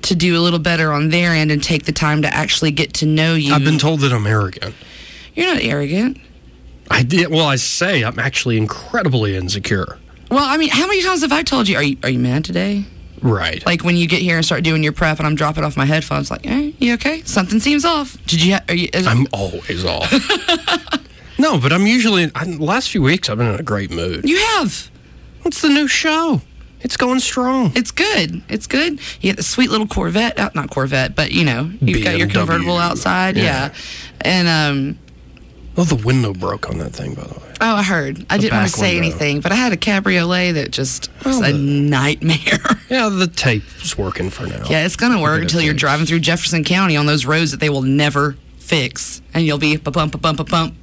[0.00, 2.94] to do a little better on their end and take the time to actually get
[2.94, 3.52] to know you.
[3.52, 4.74] I've been told that I'm arrogant.
[5.34, 6.18] You're not arrogant.
[6.90, 7.28] I did.
[7.30, 9.98] Well, I say I'm actually incredibly insecure.
[10.30, 12.44] Well, I mean, how many times have I told you, are you, are you mad
[12.44, 12.84] today?
[13.22, 13.64] Right.
[13.66, 15.84] Like when you get here and start doing your prep and I'm dropping off my
[15.84, 17.22] headphones, like, eh, you okay?
[17.22, 18.16] Something seems off.
[18.26, 20.10] Did you, ha- are you, I'm always off.
[21.38, 22.30] no, but I'm usually.
[22.34, 24.28] I, the last few weeks, I've been in a great mood.
[24.28, 24.90] you have.
[25.42, 26.42] What's the new show?
[26.80, 27.72] It's going strong.
[27.74, 28.42] It's good.
[28.48, 29.00] It's good.
[29.20, 32.28] You got the sweet little Corvette, out not Corvette, but you know, you've got your
[32.28, 33.36] convertible outside.
[33.36, 33.42] Yeah.
[33.42, 33.74] Yeah.
[34.20, 34.98] And, um,
[35.80, 37.52] Oh, the window broke on that thing, by the way.
[37.60, 38.26] Oh, I heard.
[38.28, 39.08] I didn't want to say window.
[39.10, 42.36] anything, but I had a cabriolet that just oh, was Oh, a the- nightmare.
[42.90, 44.64] Yeah, the tape's working for now.
[44.68, 47.68] yeah, it's gonna work until you're driving through Jefferson County on those roads that they
[47.68, 50.74] will never fix, and you'll be ba bump ba bump ba bump.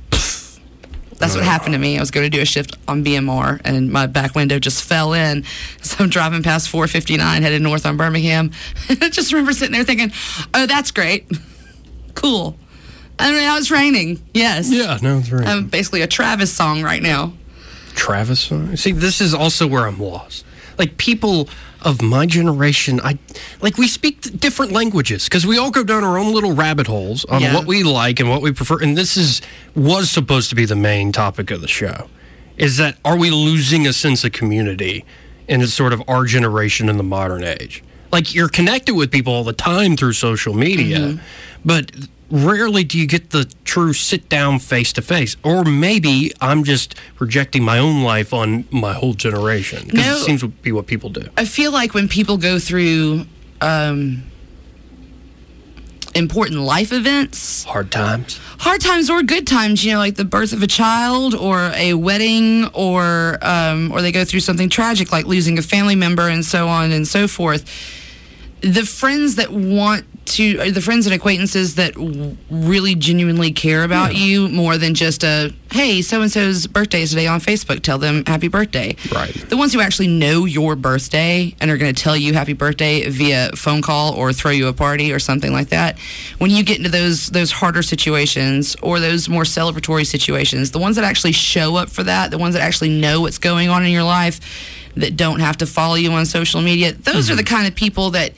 [1.17, 1.97] That's what happened to me.
[1.97, 5.13] I was going to do a shift on BMR, and my back window just fell
[5.13, 5.43] in.
[5.81, 8.51] So I'm driving past 459, headed north on Birmingham.
[8.89, 10.11] I just remember sitting there thinking,
[10.53, 11.25] "Oh, that's great,
[12.15, 12.57] cool."
[13.19, 14.21] I mean, now it's raining.
[14.33, 14.69] Yes.
[14.71, 15.47] Yeah, no, it's raining.
[15.47, 17.33] I'm basically a Travis song right now.
[17.95, 18.51] Travis.
[18.51, 20.45] uh, See, this is also where I'm lost.
[20.77, 21.47] Like people
[21.81, 23.17] of my generation, I
[23.61, 27.23] like we speak different languages because we all go down our own little rabbit holes
[27.25, 27.53] on Yeah.
[27.53, 28.79] what we like and what we prefer.
[28.81, 29.41] And this is
[29.75, 32.09] was supposed to be the main topic of the show.
[32.57, 35.05] Is that are we losing a sense of community
[35.47, 37.81] in sort of our generation in the modern age?
[38.11, 41.21] Like you're connected with people all the time through social media, Mm-hmm.
[41.63, 41.91] but
[42.31, 45.35] rarely do you get the true sit down face to face.
[45.43, 50.15] Or maybe I'm just projecting my own life on my whole generation because No.
[50.17, 51.27] it seems to be what people do.
[51.37, 53.25] I feel like when people go through
[53.61, 54.23] um,
[56.13, 58.39] important life events, Hard times.
[58.59, 61.93] hard times or good times, you know, like the birth of a child or a
[61.93, 66.45] wedding, or um, or they go through something tragic like losing a family member and
[66.45, 67.65] so on and so forth.
[68.65, 74.15] The friends that want to, the friends and acquaintances that w- really genuinely care about
[74.15, 77.83] you more than just a hey, so and so's birthday is today on Facebook.
[77.83, 78.95] Tell them happy birthday.
[79.13, 79.33] Right.
[79.49, 83.07] The ones who actually know your birthday and are going to tell you happy birthday
[83.07, 85.99] via phone call or throw you a party or something like that.
[86.39, 90.95] When you get into those those harder situations or those more celebratory situations, the ones
[90.95, 93.91] that actually show up for that, the ones that actually know what's going on in
[93.91, 94.39] your life,
[94.95, 97.37] that don't have to follow you on social media, those are mm-hmm.
[97.37, 98.33] the kind of people that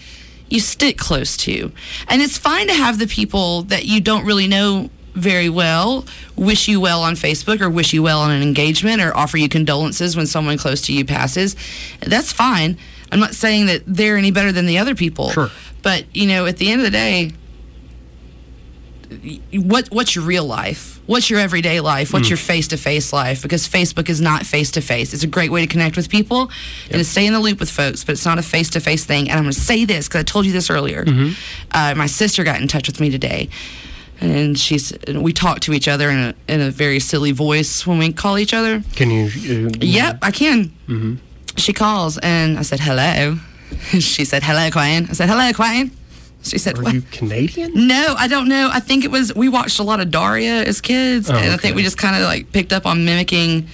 [0.49, 1.71] you stick close to.
[2.07, 6.05] And it's fine to have the people that you don't really know very well
[6.35, 9.49] wish you well on Facebook or wish you well on an engagement or offer you
[9.49, 11.55] condolences when someone close to you passes.
[12.01, 12.77] That's fine.
[13.11, 15.31] I'm not saying that they're any better than the other people.
[15.31, 15.49] Sure.
[15.81, 17.31] But, you know, at the end of the day,
[19.53, 20.96] what what's your real life?
[21.07, 22.13] What's your everyday life?
[22.13, 23.41] What's your face to face life?
[23.41, 25.13] Because Facebook is not face to face.
[25.13, 26.51] It's a great way to connect with people
[26.91, 29.03] and to stay in the loop with folks, but it's not a face to face
[29.05, 29.29] thing.
[29.29, 31.03] And I'm going to say this because I told you this earlier.
[31.71, 33.49] Uh, my sister got in touch with me today.
[34.19, 37.99] And she's we talk to each other in a in a very silly voice when
[37.99, 38.81] we call each other.
[38.95, 39.25] Can you?
[39.67, 41.19] Uh, Yep, I can.
[41.55, 43.37] She calls and I said hello.
[43.99, 45.05] she said hello, Queen.
[45.09, 45.91] I said hello, Queen.
[46.43, 46.93] She said Are what?
[46.93, 47.87] you Canadian?
[47.87, 48.69] No, I don't know.
[48.71, 51.57] I think it was we watched a lot of Daria as kids, and I Oh,
[51.57, 53.67] think we just kind of like picked up on mimicking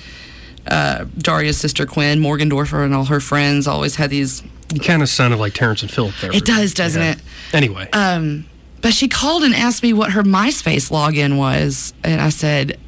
[0.66, 3.68] uh, Daria's sister Quinn Morgendorffer and all her friends.
[3.68, 4.42] Always had these.
[4.74, 6.34] You kind of sounded like Terrance and Phillip there.
[6.36, 7.20] It does, doesn't it?
[7.54, 8.46] Anyway, Um,
[8.82, 12.80] but she called and asked me what her MySpace login was, and I said,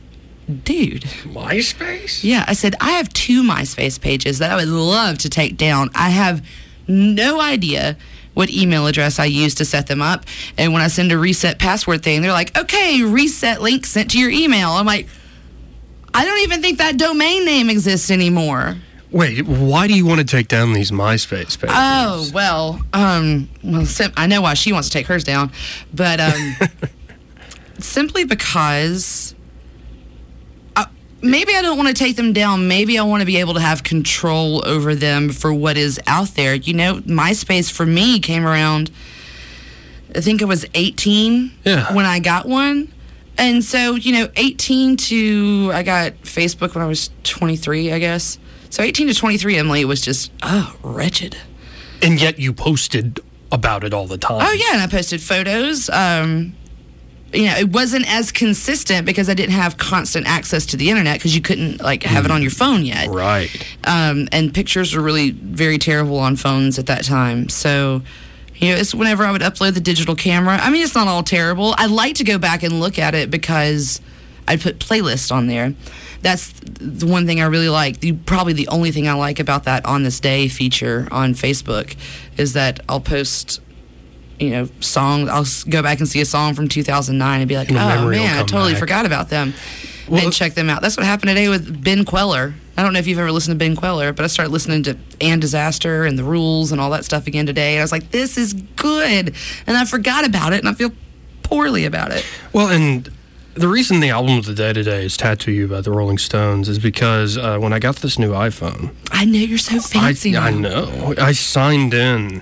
[0.64, 2.24] "Dude, MySpace.
[2.24, 5.92] Yeah, I said I have two MySpace pages that I would love to take down.
[5.94, 6.44] I have
[6.88, 7.98] no idea
[8.36, 10.26] what email address I use to set them up.
[10.58, 14.20] And when I send a reset password thing, they're like, "Okay, reset link sent to
[14.20, 15.08] your email." I'm like,
[16.14, 18.78] I don't even think that domain name exists anymore.
[19.12, 21.76] Wait, why do you want to take down these MySpace pages?
[21.76, 25.52] Oh well, um, well, sim- I know why she wants to take hers down,
[25.94, 26.56] but um,
[27.80, 29.35] simply because
[31.26, 32.68] maybe I don't want to take them down.
[32.68, 36.30] Maybe I want to be able to have control over them for what is out
[36.36, 36.56] there.
[36.56, 38.92] You know, MySpace for me came around.
[40.16, 41.94] I think I was 18 Yeah.
[41.94, 42.92] when I got one.
[43.38, 48.40] And so, you know, 18 to I got Facebook when I was 23, I guess.
[48.70, 51.36] So 18 to 23, Emily was just oh wretched.
[52.02, 53.20] and yet you posted
[53.52, 54.40] about it all the time.
[54.42, 55.90] Oh yeah, and I posted photos.
[55.90, 56.56] Um,
[57.34, 61.18] you know, it wasn't as consistent because I didn't have constant access to the internet
[61.18, 63.10] because you couldn't like have it on your phone yet.
[63.10, 63.50] Right.
[63.84, 67.50] Um, and pictures were really very terrible on phones at that time.
[67.50, 68.04] So,
[68.56, 70.58] you know, it's whenever I would upload the digital camera.
[70.58, 71.76] I mean, it's not all terrible.
[71.78, 74.00] I like to go back and look at it because
[74.48, 75.74] I put playlists on there.
[76.22, 78.00] That's the one thing I really like.
[78.00, 81.96] The, probably the only thing I like about that on this day feature on Facebook
[82.38, 83.62] is that I'll post,
[84.40, 85.30] you know, songs.
[85.30, 88.38] I'll go back and see a song from 2009 and be like, And oh man,
[88.38, 89.54] I totally back." forgot about them.
[90.08, 90.82] Well- and check them out.
[90.82, 92.54] That's what happened today with Ben Kweller.
[92.78, 94.98] I don't know if you've ever listened to Ben Kweller, but I started listening to
[95.22, 97.74] And Disaster and The Rules and all that stuff again today.
[97.76, 99.34] And I was like, this is good.
[99.66, 100.92] And I forgot about it and I feel
[101.42, 102.26] poorly about it.
[102.54, 103.10] Well, and
[103.54, 106.68] the reason the album of the day today is "Tattoo You" by the Rolling Stones
[106.68, 110.36] is because uh, when I got this new iPhone, I know you're so fancy.
[110.36, 112.42] I, I know I signed in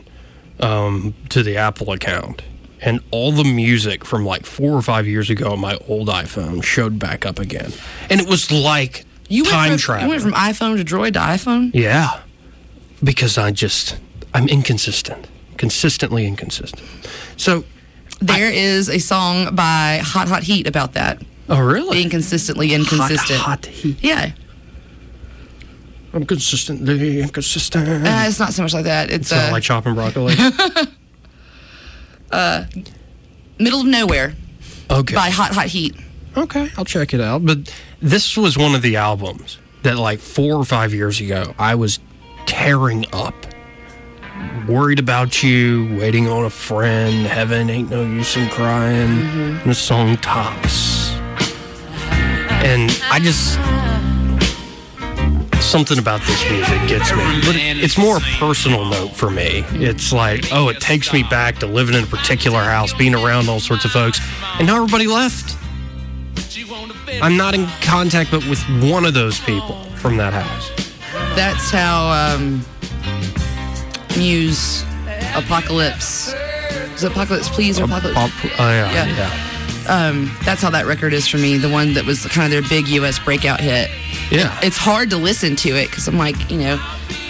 [0.63, 2.41] um, to the Apple account,
[2.82, 6.63] and all the music from like four or five years ago on my old iPhone
[6.63, 7.71] showed back up again,
[8.10, 10.04] and it was like You time from, travel.
[10.06, 11.71] you went from iPhone to Droid to iPhone?
[11.73, 12.21] Yeah,
[13.04, 13.97] because I just
[14.34, 16.84] I'm inconsistent, consistently inconsistent.
[17.38, 17.63] So,
[18.19, 21.21] There is a song by Hot Hot Heat about that.
[21.49, 21.97] oh really?
[21.97, 23.39] Being consistently inconsistent.
[23.39, 23.97] Hot, hot heat.
[24.02, 24.32] Yeah.
[26.13, 27.89] I'm consistently inconsistent.
[27.89, 29.10] Uh, it's not so much like that.
[29.10, 30.36] It's it's not uh, like chopping broccoli.
[33.60, 34.36] Middle of Nowhere
[34.91, 35.15] Okay.
[35.15, 35.95] by Hot Hot Heat.
[36.36, 37.45] Okay, I'll check it out.
[37.45, 41.76] But this was one of the albums that, like, four or five years ago, I
[41.76, 41.99] was
[42.45, 43.36] tearing up.
[44.67, 49.19] Worried about you, waiting on a friend, heaven ain't no use in crying.
[49.62, 51.12] And the song tops.
[52.63, 53.58] And I just.
[55.73, 57.17] Something about this music gets me.
[57.43, 59.65] But it's more a personal note for me.
[59.71, 63.49] It's like, oh, it takes me back to living in a particular house, being around
[63.49, 64.19] all sorts of folks.
[64.59, 65.57] And now everybody left.
[67.23, 70.69] I'm not in contact but with one of those people from that house.
[71.36, 72.63] That's how um,
[74.15, 74.83] Muse
[75.33, 76.33] Apocalypse.
[76.93, 78.19] Is it Apocalypse Please or Apocalypse?
[78.19, 79.05] Oh, yeah, Yeah.
[79.07, 79.52] yeah.
[79.87, 81.57] Um, that's how that record is for me.
[81.57, 83.19] The one that was kind of their big U.S.
[83.19, 83.89] breakout hit.
[84.31, 84.57] Yeah.
[84.63, 86.79] It's hard to listen to it because I'm like, you know,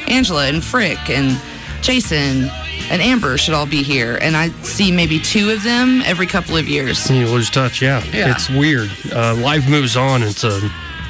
[0.08, 1.40] Angela and Frick and
[1.82, 2.50] Jason
[2.90, 6.56] and Amber should all be here, and I see maybe two of them every couple
[6.58, 7.10] of years.
[7.10, 8.04] You lose touch, yeah.
[8.12, 8.32] Yeah.
[8.32, 8.90] It's weird.
[9.12, 10.22] Uh, life moves on.
[10.22, 10.60] It's a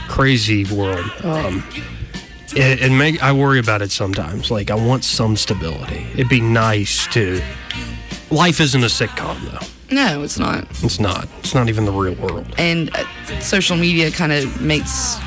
[0.08, 1.06] crazy world.
[1.24, 1.64] Um,
[2.56, 4.52] it, it make, I worry about it sometimes.
[4.52, 6.06] Like, I want some stability.
[6.14, 7.42] It'd be nice to.
[8.30, 9.66] Life isn't a sitcom, though.
[9.94, 10.66] No, it's not.
[10.84, 11.28] It's not.
[11.40, 12.46] It's not even the real world.
[12.58, 13.06] and uh,
[13.40, 15.18] social media kind of makes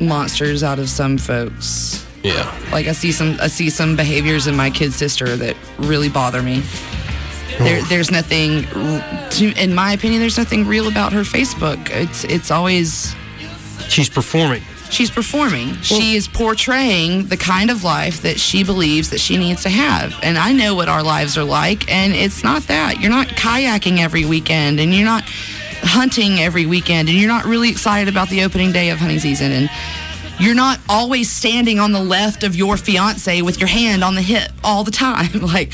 [0.00, 2.06] monsters out of some folks.
[2.22, 2.52] Yeah.
[2.70, 6.42] Like I see some, I see some behaviors in my kid sister that really bother
[6.42, 6.62] me.
[7.58, 11.90] There, there's nothing, to, in my opinion, there's nothing real about her Facebook.
[11.90, 13.14] It's, it's always
[13.88, 14.62] She's performing.
[14.92, 15.74] She's performing.
[15.80, 20.14] she is portraying the kind of life that she believes that she needs to have.
[20.22, 23.00] And I know what our lives are like, and it's not that.
[23.00, 25.24] You're not kayaking every weekend, and you're not
[25.84, 29.50] hunting every weekend and you're not really excited about the opening day of hunting season
[29.50, 29.70] and
[30.38, 34.22] you're not always standing on the left of your fiance with your hand on the
[34.22, 35.28] hip all the time.
[35.42, 35.72] Like,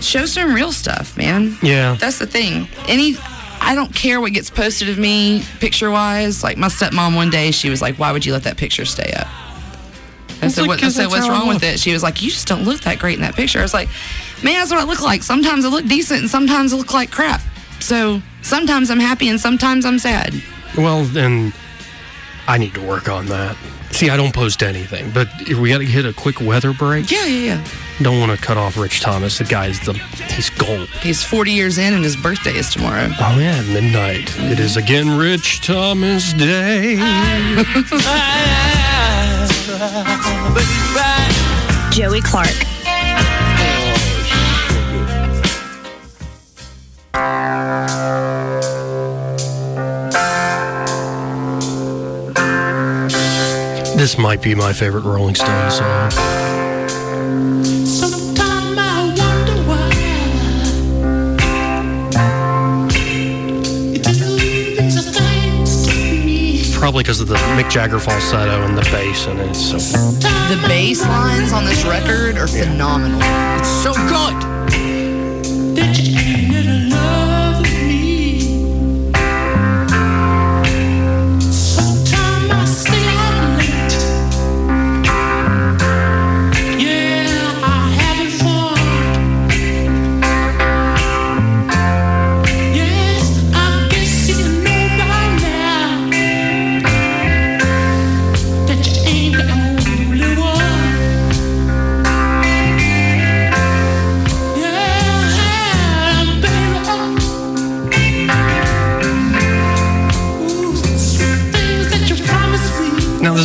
[0.00, 1.56] show some real stuff, man.
[1.62, 1.96] Yeah.
[2.00, 2.68] That's the thing.
[2.88, 3.16] Any,
[3.60, 6.42] I don't care what gets posted of me picture wise.
[6.42, 9.12] Like, my stepmom one day, she was like, Why would you let that picture stay
[9.16, 9.28] up?
[10.42, 11.78] I said, what, I said What's wrong with it?
[11.78, 13.58] She was like, You just don't look that great in that picture.
[13.58, 13.88] I was like,
[14.42, 15.22] Man, that's what I look like.
[15.22, 17.42] Sometimes I look decent and sometimes I look like crap.
[17.80, 20.34] So sometimes I'm happy and sometimes I'm sad.
[20.76, 21.52] Well, then
[22.48, 23.56] I need to work on that.
[23.90, 27.10] See, I don't post anything, but if we got to hit a quick weather break.
[27.10, 27.64] Yeah, yeah, yeah.
[28.00, 29.38] Don't want to cut off Rich Thomas.
[29.38, 30.88] The guy's the he's gold.
[31.02, 33.10] He's 40 years in and his birthday is tomorrow.
[33.20, 34.34] Oh yeah, midnight.
[34.38, 36.96] It is again Rich Thomas Day.
[41.92, 42.79] Joey Clark.
[54.00, 56.10] This might be my favorite Rolling Stones song.
[66.78, 69.54] Probably because of the Mick Jagger falsetto and the bass in it.
[69.54, 73.20] So The bass lines on this record are phenomenal.
[73.58, 74.50] It's so good.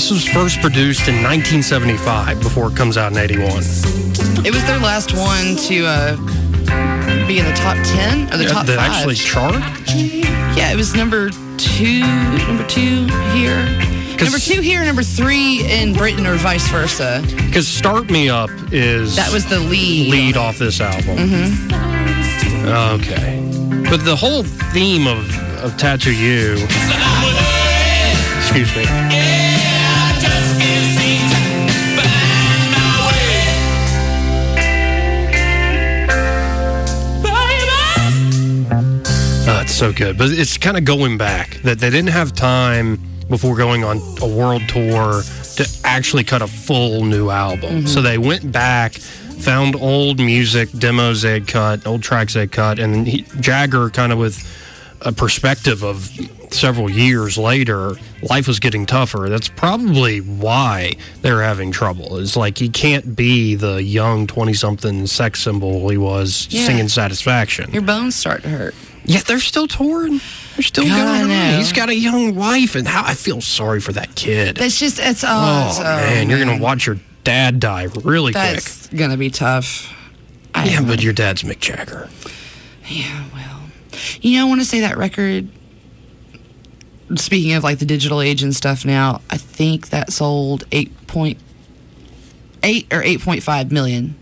[0.06, 3.48] This was first produced in 1975 before it comes out in 81.
[4.46, 6.16] It was their last one to uh,
[7.26, 8.92] be in the top 10 or the top that five.
[8.92, 9.56] actually chart.
[10.56, 12.02] yeah, it was number two,
[12.46, 13.66] number two here.
[14.22, 17.24] Number two here, number three in Britain, or vice versa.
[17.26, 20.12] Because "Start Me Up" is That was the lead.
[20.12, 21.18] lead off this album.
[22.94, 23.42] Okay,
[23.90, 25.28] but the whole theme of
[25.64, 26.54] of Tattoo You.
[28.38, 29.35] Excuse me.
[39.76, 40.18] So good.
[40.18, 44.28] But it's kind of going back that they didn't have time before going on a
[44.28, 45.22] world tour
[45.58, 47.78] to actually cut a full new album.
[47.80, 47.88] Mm-hmm.
[47.88, 53.08] So they went back, found old music demos they'd cut, old tracks they'd cut, and
[53.08, 54.38] he, Jagger kind of with
[55.02, 56.10] a perspective of
[56.52, 57.96] several years later,
[58.30, 59.28] life was getting tougher.
[59.30, 62.18] That's probably why they're having trouble.
[62.18, 66.66] It's like he can't be the young 20 something sex symbol he was Yeah.
[66.66, 67.72] singing Satisfaction.
[67.74, 68.76] Your bones start to hurt.
[69.06, 70.20] Yeah, they're still touring.
[70.56, 71.58] They're still God, going on.
[71.58, 74.58] He's got a young wife, and how I feel sorry for that kid.
[74.58, 78.54] That's just, it's, oh, oh, oh, man, you're gonna watch your dad die really quick.
[78.54, 79.94] That's gonna be tough.
[80.54, 80.66] I.
[80.66, 81.04] Yeah, but know.
[81.04, 82.10] your dad's Mick Jagger.
[82.88, 83.62] Yeah, well,
[84.22, 85.50] you know, I want to say that record.
[87.16, 91.38] Speaking of like the digital age and stuff, now I think that sold eight point
[92.64, 94.16] eight or eight point five million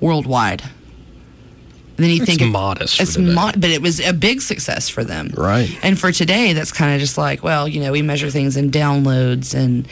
[0.00, 0.62] worldwide.
[1.98, 3.34] And then you It's think modest It's today.
[3.34, 5.68] mo- but it was a big success for them, Right.
[5.82, 8.70] And for today, that's kind of just like, well, you know, we measure things in
[8.70, 9.86] downloads and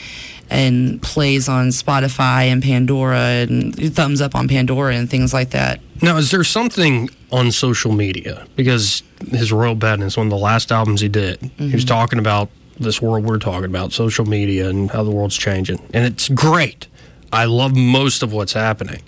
[0.49, 5.81] and plays on Spotify and Pandora and thumbs up on Pandora and things like that.
[6.01, 8.47] Now, is there something on social media?
[8.55, 11.73] Because his Royal Badness, one of the last albums he did, he Mm-hmm.
[11.73, 15.79] was talking about this world we're talking about, social media and how the world's changing.
[15.93, 16.87] And it's great.
[17.33, 19.01] I love most of what's happening.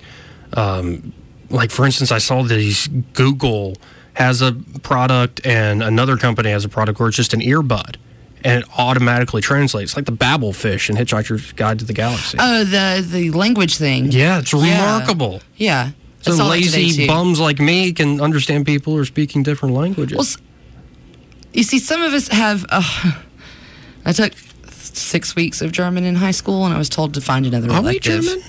[0.53, 1.13] Um,
[1.49, 3.75] like, for instance, I saw these Google
[4.13, 7.95] has a product and another company has a product where it's just an earbud
[8.43, 12.37] and it automatically translates, like the Babel fish in Hitchhiker's Guide to the Galaxy.
[12.39, 14.11] Oh, the the language thing.
[14.11, 15.41] yeah, it's remarkable.
[15.57, 15.91] Yeah.
[15.91, 19.41] I So saw that today, lazy bums like me can understand people who are speaking
[19.43, 20.17] different languages.
[20.17, 20.27] Well,
[21.53, 22.65] you see, some of us have.
[22.69, 22.83] Uh,
[24.05, 24.33] I took
[24.71, 27.81] six weeks of German in high school, and I was told to find another Are
[27.81, 27.99] we.
[27.99, 28.41] German?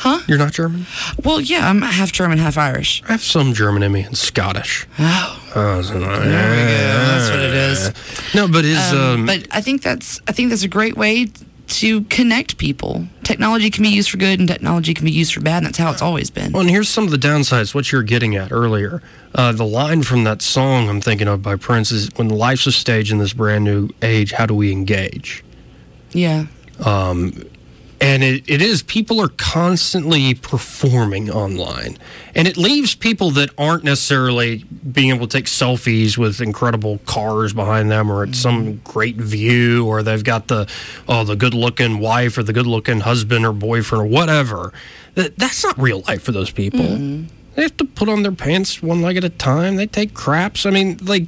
[0.00, 0.20] Huh?
[0.26, 0.86] You're not German?
[1.24, 3.02] Well, yeah, I'm half German, half Irish.
[3.06, 4.86] I have some German in me and Scottish.
[4.98, 6.22] Oh, Oh, so- there we go.
[6.24, 8.34] That's what it is.
[8.34, 11.26] No, but is um, but I think that's I think that's a great way
[11.68, 13.06] to connect people.
[13.24, 15.58] Technology can be used for good and technology can be used for bad.
[15.58, 16.50] And that's how it's always been.
[16.52, 17.74] Well, and here's some of the downsides.
[17.74, 19.02] What you're getting at earlier,
[19.34, 22.72] uh, the line from that song I'm thinking of by Prince is, "When life's a
[22.72, 25.44] stage in this brand new age, how do we engage?"
[26.12, 26.46] Yeah.
[28.00, 31.98] And it, it is, people are constantly performing online.
[32.34, 37.52] And it leaves people that aren't necessarily being able to take selfies with incredible cars
[37.52, 38.90] behind them or at some mm-hmm.
[38.90, 40.66] great view or they've got the
[41.08, 44.72] oh the good looking wife or the good looking husband or boyfriend or whatever.
[45.14, 46.80] That, that's not real life for those people.
[46.80, 47.26] Mm-hmm.
[47.54, 49.76] They have to put on their pants one leg at a time.
[49.76, 50.64] They take craps.
[50.64, 51.26] I mean, like,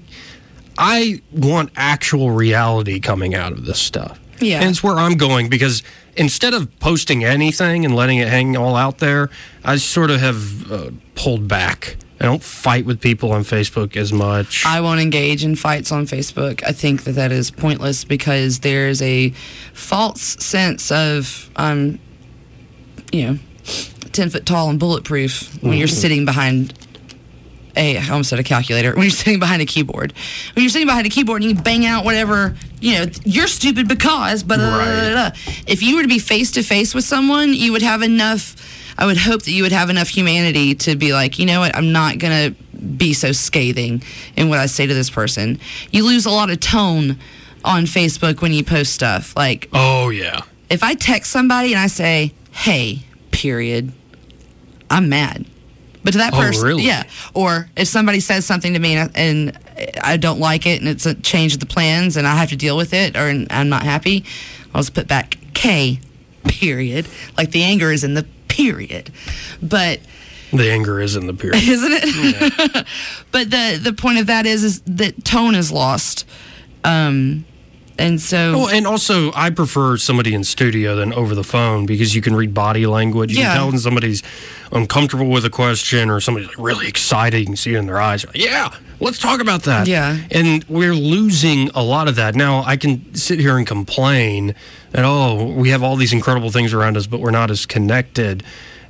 [0.79, 4.18] I want actual reality coming out of this stuff.
[4.43, 4.61] Yeah.
[4.61, 5.82] And it's where I'm going because
[6.16, 9.30] instead of posting anything and letting it hang all out there,
[9.64, 11.97] I sort of have uh, pulled back.
[12.20, 14.64] I don't fight with people on Facebook as much.
[14.64, 16.62] I won't engage in fights on Facebook.
[16.64, 19.30] I think that that is pointless because there's a
[19.72, 21.99] false sense of, um,
[23.11, 23.38] you know,
[24.12, 26.74] 10 foot tall and bulletproof when you're sitting behind
[27.77, 30.12] a, I almost said a calculator, when you're sitting behind a keyboard.
[30.55, 33.89] When you're sitting behind a keyboard and you bang out whatever, you know, you're stupid
[33.89, 35.33] because, but Right.
[35.66, 38.57] if you were to be face to face with someone, you would have enough.
[38.99, 41.75] I would hope that you would have enough humanity to be like, you know what,
[41.75, 42.55] I'm not gonna
[42.97, 44.03] be so scathing
[44.37, 45.59] in what I say to this person.
[45.91, 47.16] You lose a lot of tone
[47.64, 49.35] on Facebook when you post stuff.
[49.37, 50.41] Like, oh, yeah.
[50.68, 53.93] if I text somebody and I say, "Hey," period,
[54.91, 55.47] I'm mad.
[56.05, 56.82] But to that Oh, person, really?
[56.84, 57.05] yeah.
[57.34, 59.59] Or if somebody says something to me and I, and
[60.03, 62.57] I don't like it and it's a change of the plans and I have to
[62.57, 64.24] deal with it or I'm not happy,
[64.74, 66.00] I'll just put back K,
[66.44, 67.07] period.
[67.38, 69.11] Like the anger is in the period.
[69.62, 70.00] But
[70.53, 71.62] The anger is in the period.
[71.68, 72.86] isn't it?
[73.30, 76.26] but the the point of that is is that tone is lost.
[76.84, 77.44] Um
[77.98, 82.14] and so Well, and also, I prefer somebody in studio than over the phone because
[82.14, 83.32] you can read body language.
[83.32, 83.48] You Yeah.
[83.48, 84.22] can tell when somebody's
[84.73, 87.39] uncomfortable with a question or somebody's like really excited.
[87.39, 88.27] You can see it in their eyes.
[88.27, 89.87] Like, yeah, let's talk about that.
[89.87, 90.18] Yeah.
[90.31, 92.35] And we're losing a lot of that.
[92.35, 94.55] Now, I can sit here and complain
[94.93, 98.43] that, oh, we have all these incredible things around us, but we're not as connected.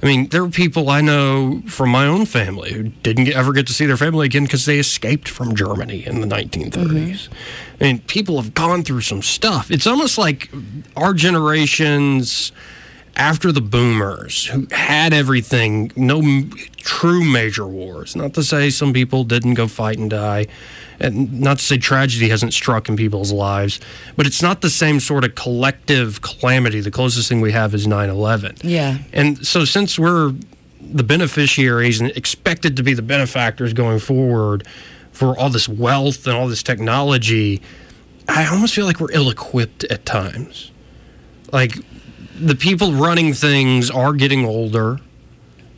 [0.02, 3.68] I mean, there are people I know from my own family who didn't ever get
[3.68, 6.72] to see their family again because they escaped from Germany in the 1930s.
[6.72, 7.34] Mm-hmm.
[7.80, 9.70] I mean, people have gone through some stuff.
[9.70, 10.50] It's almost like
[10.96, 12.50] our generations
[13.16, 18.16] after the boomers who had everything, no m- true major wars.
[18.16, 20.46] Not to say some people didn't go fight and die,
[20.98, 23.80] and not to say tragedy hasn't struck in people's lives,
[24.16, 26.80] but it's not the same sort of collective calamity.
[26.80, 28.56] The closest thing we have is 9 11.
[28.62, 28.98] Yeah.
[29.12, 30.32] And so, since we're
[30.80, 34.66] the beneficiaries and expected to be the benefactors going forward
[35.12, 37.60] for all this wealth and all this technology,
[38.28, 40.70] I almost feel like we're ill equipped at times.
[41.52, 41.76] Like,
[42.38, 45.00] the people running things are getting older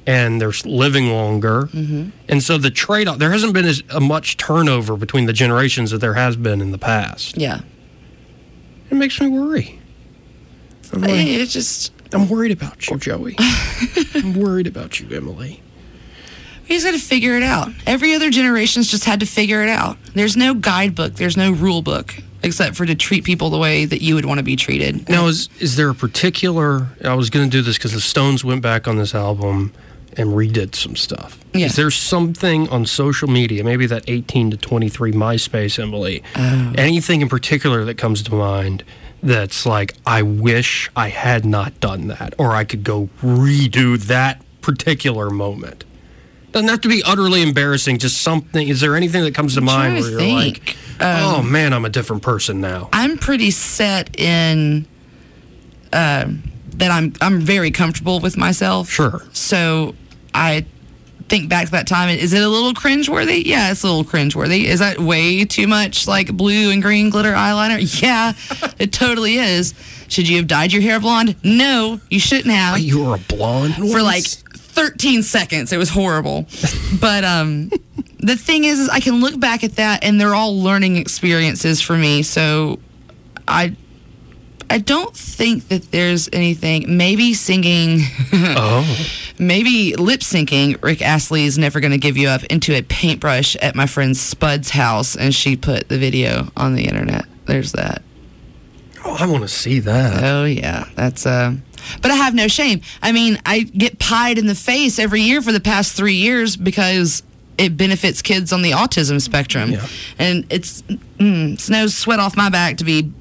[0.06, 1.64] and they're living longer.
[1.64, 2.10] Mm-hmm.
[2.28, 5.90] And so, the trade off, there hasn't been as a much turnover between the generations
[5.90, 7.36] that there has been in the past.
[7.36, 7.60] yeah.
[8.90, 9.80] It makes me worry.
[10.92, 13.34] I'm, like, It just I'm worried about you, Joey.
[14.14, 15.60] I'm worried about you, Emily.
[16.62, 17.72] We just got to figure it out.
[17.86, 19.98] Every other generation's just had to figure it out.
[20.14, 22.14] There's no guidebook, there's no rule book,
[22.44, 25.08] except for to treat people the way that you would want to be treated.
[25.08, 26.88] Now, is is there a particular?
[27.04, 29.72] I was going to do this because the Stones went back on this album
[30.16, 31.38] and redid some stuff.
[31.52, 31.66] Yeah.
[31.66, 36.22] Is there something on social media, maybe that 18 to 23 MySpace, Emily?
[36.36, 36.72] Oh.
[36.76, 38.84] Anything in particular that comes to mind?
[39.22, 44.42] That's like, I wish I had not done that, or I could go redo that
[44.60, 45.84] particular moment.
[46.54, 47.98] Doesn't have to be utterly embarrassing.
[47.98, 48.68] Just something.
[48.68, 50.58] Is there anything that comes to mind where to you're think.
[50.64, 54.86] like, "Oh man, I'm a different person now." I'm pretty set in
[55.92, 56.44] um
[56.76, 58.88] that I'm I'm very comfortable with myself.
[58.88, 59.22] Sure.
[59.32, 59.96] So
[60.32, 60.64] I
[61.28, 62.08] think back to that time.
[62.10, 63.44] Is it a little cringeworthy?
[63.44, 64.64] Yeah, it's a little cringeworthy.
[64.66, 67.80] Is that way too much like blue and green glitter eyeliner?
[68.00, 68.34] Yeah,
[68.78, 69.74] it totally is.
[70.06, 71.34] Should you have dyed your hair blonde?
[71.42, 72.78] No, you shouldn't have.
[72.78, 74.24] You were a blonde for like
[74.74, 75.72] 13 seconds.
[75.72, 76.46] It was horrible.
[77.00, 77.70] but um,
[78.18, 81.80] the thing is, is, I can look back at that, and they're all learning experiences
[81.80, 82.22] for me.
[82.22, 82.78] So
[83.46, 83.76] I.
[84.70, 86.96] I don't think that there's anything.
[86.96, 88.00] Maybe singing,
[88.32, 89.06] oh.
[89.38, 90.82] maybe lip syncing.
[90.82, 94.16] Rick Astley is never going to give you up into a paintbrush at my friend
[94.16, 97.26] Spud's house, and she put the video on the internet.
[97.44, 98.02] There's that.
[99.04, 100.24] Oh, I want to see that.
[100.24, 101.54] Oh yeah, that's uh.
[102.02, 102.80] But I have no shame.
[103.02, 106.56] I mean, I get pied in the face every year for the past three years
[106.56, 107.22] because
[107.58, 109.86] it benefits kids on the autism spectrum, Yeah.
[110.18, 113.12] and it's mm, it's no sweat off my back to be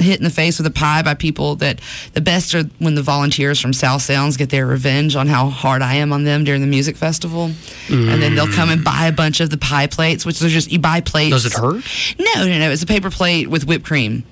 [0.00, 1.80] hit in the face with a pie by people that
[2.12, 5.82] the best are when the volunteers from South Sounds get their revenge on how hard
[5.82, 7.50] I am on them during the music festival.
[7.88, 10.70] And then they'll come and buy a bunch of the pie plates, which are just,
[10.70, 11.32] you buy plates.
[11.34, 11.84] Does it hurt?
[12.16, 12.70] No, no, no.
[12.70, 14.22] It's a paper plate with whipped cream.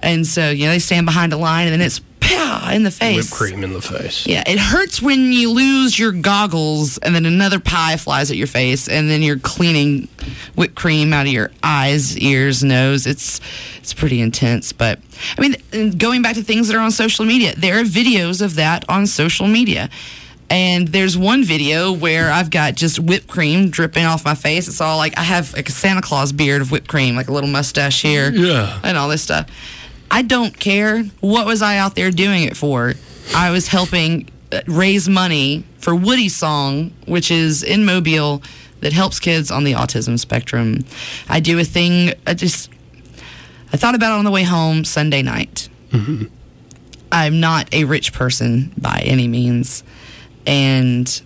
[0.00, 2.90] And so, you know, they stand behind a line and then it's pow in the
[2.90, 3.16] face.
[3.16, 4.26] Whipped cream in the face.
[4.26, 8.46] Yeah, it hurts when you lose your goggles and then another pie flies at your
[8.46, 10.08] face and then you're cleaning
[10.54, 13.06] whipped cream out of your eyes, ears, nose.
[13.06, 13.40] It's
[13.78, 14.98] it's pretty intense, but
[15.36, 18.56] I mean going back to things that are on social media, there are videos of
[18.56, 19.88] that on social media.
[20.52, 24.66] And there's one video where I've got just whipped cream dripping off my face.
[24.66, 27.32] It's all like I have like a Santa Claus beard of whipped cream, like a
[27.32, 28.80] little mustache here, Yeah.
[28.82, 29.46] and all this stuff.
[30.10, 31.04] I don't care.
[31.20, 32.94] What was I out there doing it for?
[33.34, 38.42] I was helping uh, raise money for Woody Song, which is in Mobile
[38.80, 40.84] that helps kids on the autism spectrum.
[41.28, 42.12] I do a thing.
[42.26, 42.70] I just
[43.72, 45.68] I thought about it on the way home Sunday night.
[47.12, 49.82] I'm not a rich person by any means,
[50.46, 51.20] and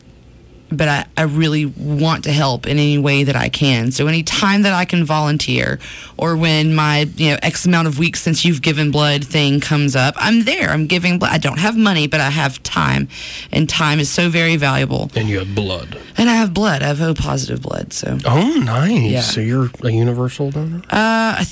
[0.70, 3.92] but I, I really want to help in any way that I can.
[3.92, 5.78] So any time that I can volunteer,
[6.16, 9.94] or when my you know X amount of weeks since you've given blood thing comes
[9.94, 10.70] up, I'm there.
[10.70, 11.32] I'm giving blood.
[11.32, 13.08] I don't have money, but I have time,
[13.52, 15.10] and time is so very valuable.
[15.14, 15.98] And you have blood.
[16.16, 16.82] And I have blood.
[16.82, 17.92] I have O positive blood.
[17.92, 19.02] So Oh, nice.
[19.10, 19.20] Yeah.
[19.20, 20.78] So you're a universal donor?
[20.90, 21.44] Uh, I,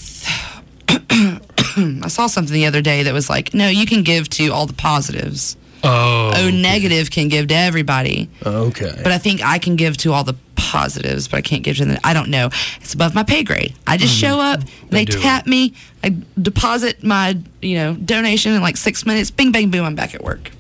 [0.89, 1.41] th-
[2.05, 4.67] I saw something the other day that was like, no, you can give to all
[4.67, 5.57] the positives.
[5.85, 6.33] Oh.
[6.37, 8.29] O negative can give to everybody.
[8.47, 8.93] Okay.
[9.03, 11.85] But I think I can give to all the positives, but I can't give to
[11.85, 11.99] them.
[12.05, 12.51] I don't know.
[12.81, 13.75] It's above my pay grade.
[13.87, 14.61] I just show up,
[14.91, 15.21] they, Mm-hmm.
[15.21, 15.75] tap me,
[16.05, 19.31] I deposit my, you know, donation in like six minutes.
[19.33, 20.53] Bing, bang, boom, I'm back at work.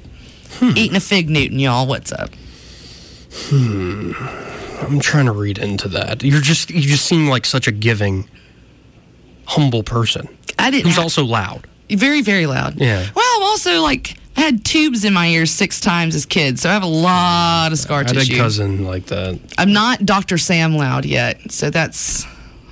[0.54, 0.70] Hmm.
[0.76, 1.86] Eating a fig Newton, y'all.
[1.86, 2.30] What's up?
[3.50, 6.22] I'm trying to read into that.
[6.22, 8.28] You're just you just seem like such a giving,
[9.46, 10.86] humble person I didn't.
[10.86, 11.66] who's ha- also loud.
[11.90, 12.74] very, very loud.
[12.80, 13.08] Yeah.
[13.14, 16.70] Well, I'm also like I had tubes in my ears six times as kids, so
[16.70, 18.18] I have a lot of scar tissue.
[18.18, 19.38] I had a cousin like that.
[19.58, 20.38] I'm not Dr.
[20.38, 22.24] Sam loud yet, so that's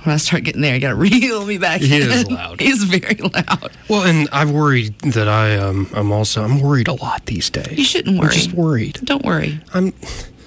[0.03, 0.73] when I start getting there.
[0.73, 1.81] You got to reel me back.
[1.81, 2.01] He in.
[2.11, 2.59] is loud.
[2.59, 3.71] He's very loud.
[3.87, 7.77] Well, and I worried that I um I'm also I'm worried a lot these days.
[7.77, 8.33] You shouldn't I'm worry.
[8.33, 8.99] just worried.
[9.03, 9.59] Don't worry.
[9.73, 9.93] I'm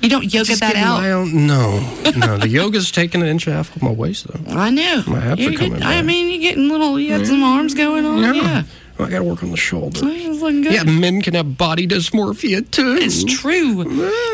[0.02, 1.00] You don't yoga just that out.
[1.00, 1.46] my own.
[1.46, 1.78] No,
[2.16, 2.38] no.
[2.38, 4.52] The yoga's taking an inch and a half off my waist though.
[4.58, 5.04] I know.
[5.06, 6.98] My abs You're are coming getting- I mean, you're getting little.
[6.98, 8.34] You got some arms going on.
[8.34, 8.64] Yeah.
[8.98, 10.00] I got to work on the shoulder.
[10.04, 10.72] It's looking good.
[10.72, 12.96] Yeah, men can have body dysmorphia too.
[13.00, 13.82] It's true.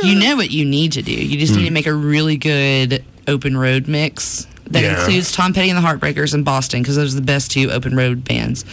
[0.02, 1.12] You know what you need to do.
[1.12, 1.74] You just need to hmm.
[1.74, 4.98] make a really good open road mix that Yeah.
[4.98, 7.96] includes Tom Petty and the Heartbreakers in Boston because those are the best two open
[7.96, 8.64] road bands.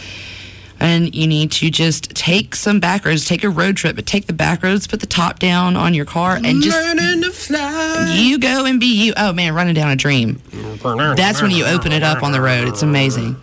[0.80, 4.26] And you need to just take some back roads, take a road trip, but take
[4.26, 8.14] the back roads, put the top down on your car, and just Learning to fly.
[8.16, 9.12] you go and be you.
[9.16, 10.40] Oh man, running down a dream.
[10.84, 12.68] That's when you open it up on the road.
[12.68, 13.34] It's amazing.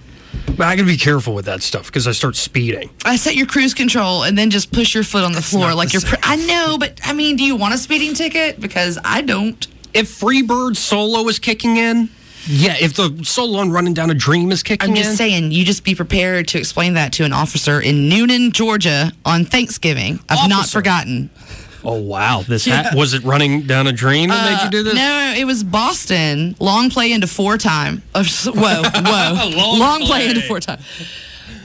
[0.57, 2.89] But I gotta be careful with that stuff because I start speeding.
[3.03, 5.89] I set your cruise control and then just push your foot on the floor like
[5.89, 6.01] the you're.
[6.01, 8.59] Pr- I know, but I mean, do you want a speeding ticket?
[8.59, 9.67] Because I don't.
[9.93, 12.09] If Freebird solo is kicking in,
[12.47, 12.75] yeah.
[12.79, 15.65] If the solo on Running Down a Dream is kicking I'm in, just saying, you
[15.65, 20.19] just be prepared to explain that to an officer in Newnan, Georgia on Thanksgiving.
[20.29, 21.29] I've not forgotten.
[21.85, 24.93] Oh wow, this hat was it Running Down a Dream that made you do this?
[24.93, 26.55] Uh, No, it was Boston.
[26.59, 28.01] Long play into four time.
[28.13, 29.77] Oh, whoa, whoa.
[29.77, 30.07] Long play.
[30.07, 30.29] play.
[30.29, 30.79] into four time.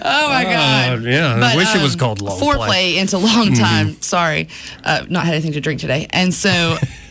[0.02, 1.04] Oh my God.
[1.04, 2.92] Uh, yeah, I wish it was called long Foreplay play.
[2.92, 3.00] Mm-hmm.
[3.00, 4.00] into long time.
[4.00, 4.48] Sorry.
[4.82, 6.06] Uh, not had anything to drink today.
[6.10, 6.76] And so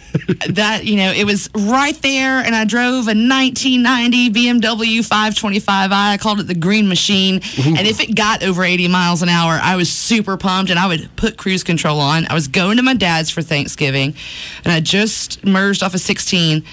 [0.49, 2.39] that, you know, it was right there.
[2.39, 5.91] And I drove a 1990 BMW 525i.
[5.91, 7.36] I called it the green machine.
[7.57, 10.88] And if it got over 80 miles an hour, I was super pumped and I
[10.88, 12.26] would put cruise control on.
[12.30, 14.16] I was going to my dad's for Thanksgiving
[14.64, 16.64] and I just merged off of 16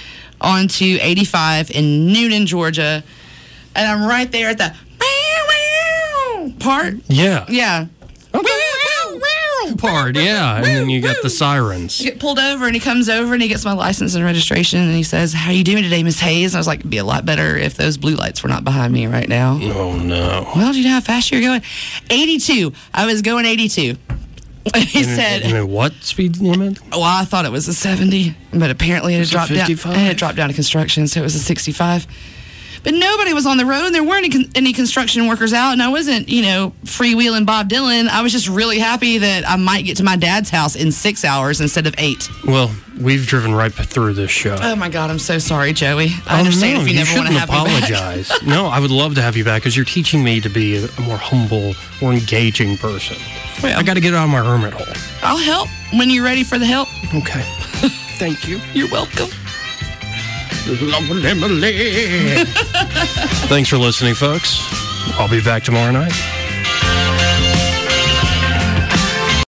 [0.41, 3.03] onto 85 in Newnan, Georgia.
[3.75, 4.75] And I'm right there at the
[6.59, 6.95] part.
[7.09, 7.87] Yeah, Yeah.
[9.79, 10.17] Part.
[10.17, 12.01] Yeah, and then you got the sirens.
[12.01, 14.81] I get pulled over and he comes over and he gets my license and registration
[14.81, 16.53] and he says, How are you doing today, Miss Hayes?
[16.55, 18.65] And I was like, It'd be a lot better if those blue lights were not
[18.65, 19.59] behind me right now.
[19.63, 20.51] Oh no.
[20.55, 21.63] Well, do you know how fast you're going?
[22.11, 22.73] 82.
[22.95, 23.81] I was going 82.
[24.75, 26.79] he And- said, and what speed limit?
[26.91, 29.71] Well, I thought it was a 70, but apparently it had dropped down.
[29.71, 32.07] It had dropped down to construction, so it was a 65.
[32.87, 35.83] But nobody was on the road, and there weren't any, any construction workers out, and
[35.83, 38.07] I wasn't, you know, freewheeling Bob Dylan.
[38.07, 41.25] I was just really happy that I might get to my dad's house in six
[41.25, 42.31] hours instead of eight.
[42.47, 42.71] Well,
[43.01, 44.57] we've driven right through this show.
[44.61, 46.11] Oh my God, I'm so sorry, Joey.
[46.29, 47.67] I Oh, understand no, if you, never want to have me back.
[47.67, 48.31] apologize.
[48.47, 50.87] no, I would love to have you back because you're teaching me to be a,
[50.87, 53.17] a more humble, more engaging person.
[53.65, 53.77] Well.
[53.77, 54.87] I got to get out of my hermit hole.
[55.23, 55.69] I'll help
[55.99, 56.89] when you're ready for the help.
[57.13, 57.43] Okay.
[58.21, 58.61] Thank you.
[58.75, 59.27] You're welcome.
[63.49, 64.59] Thanks for listening, folks.
[65.19, 66.13] I'll be back tomorrow night.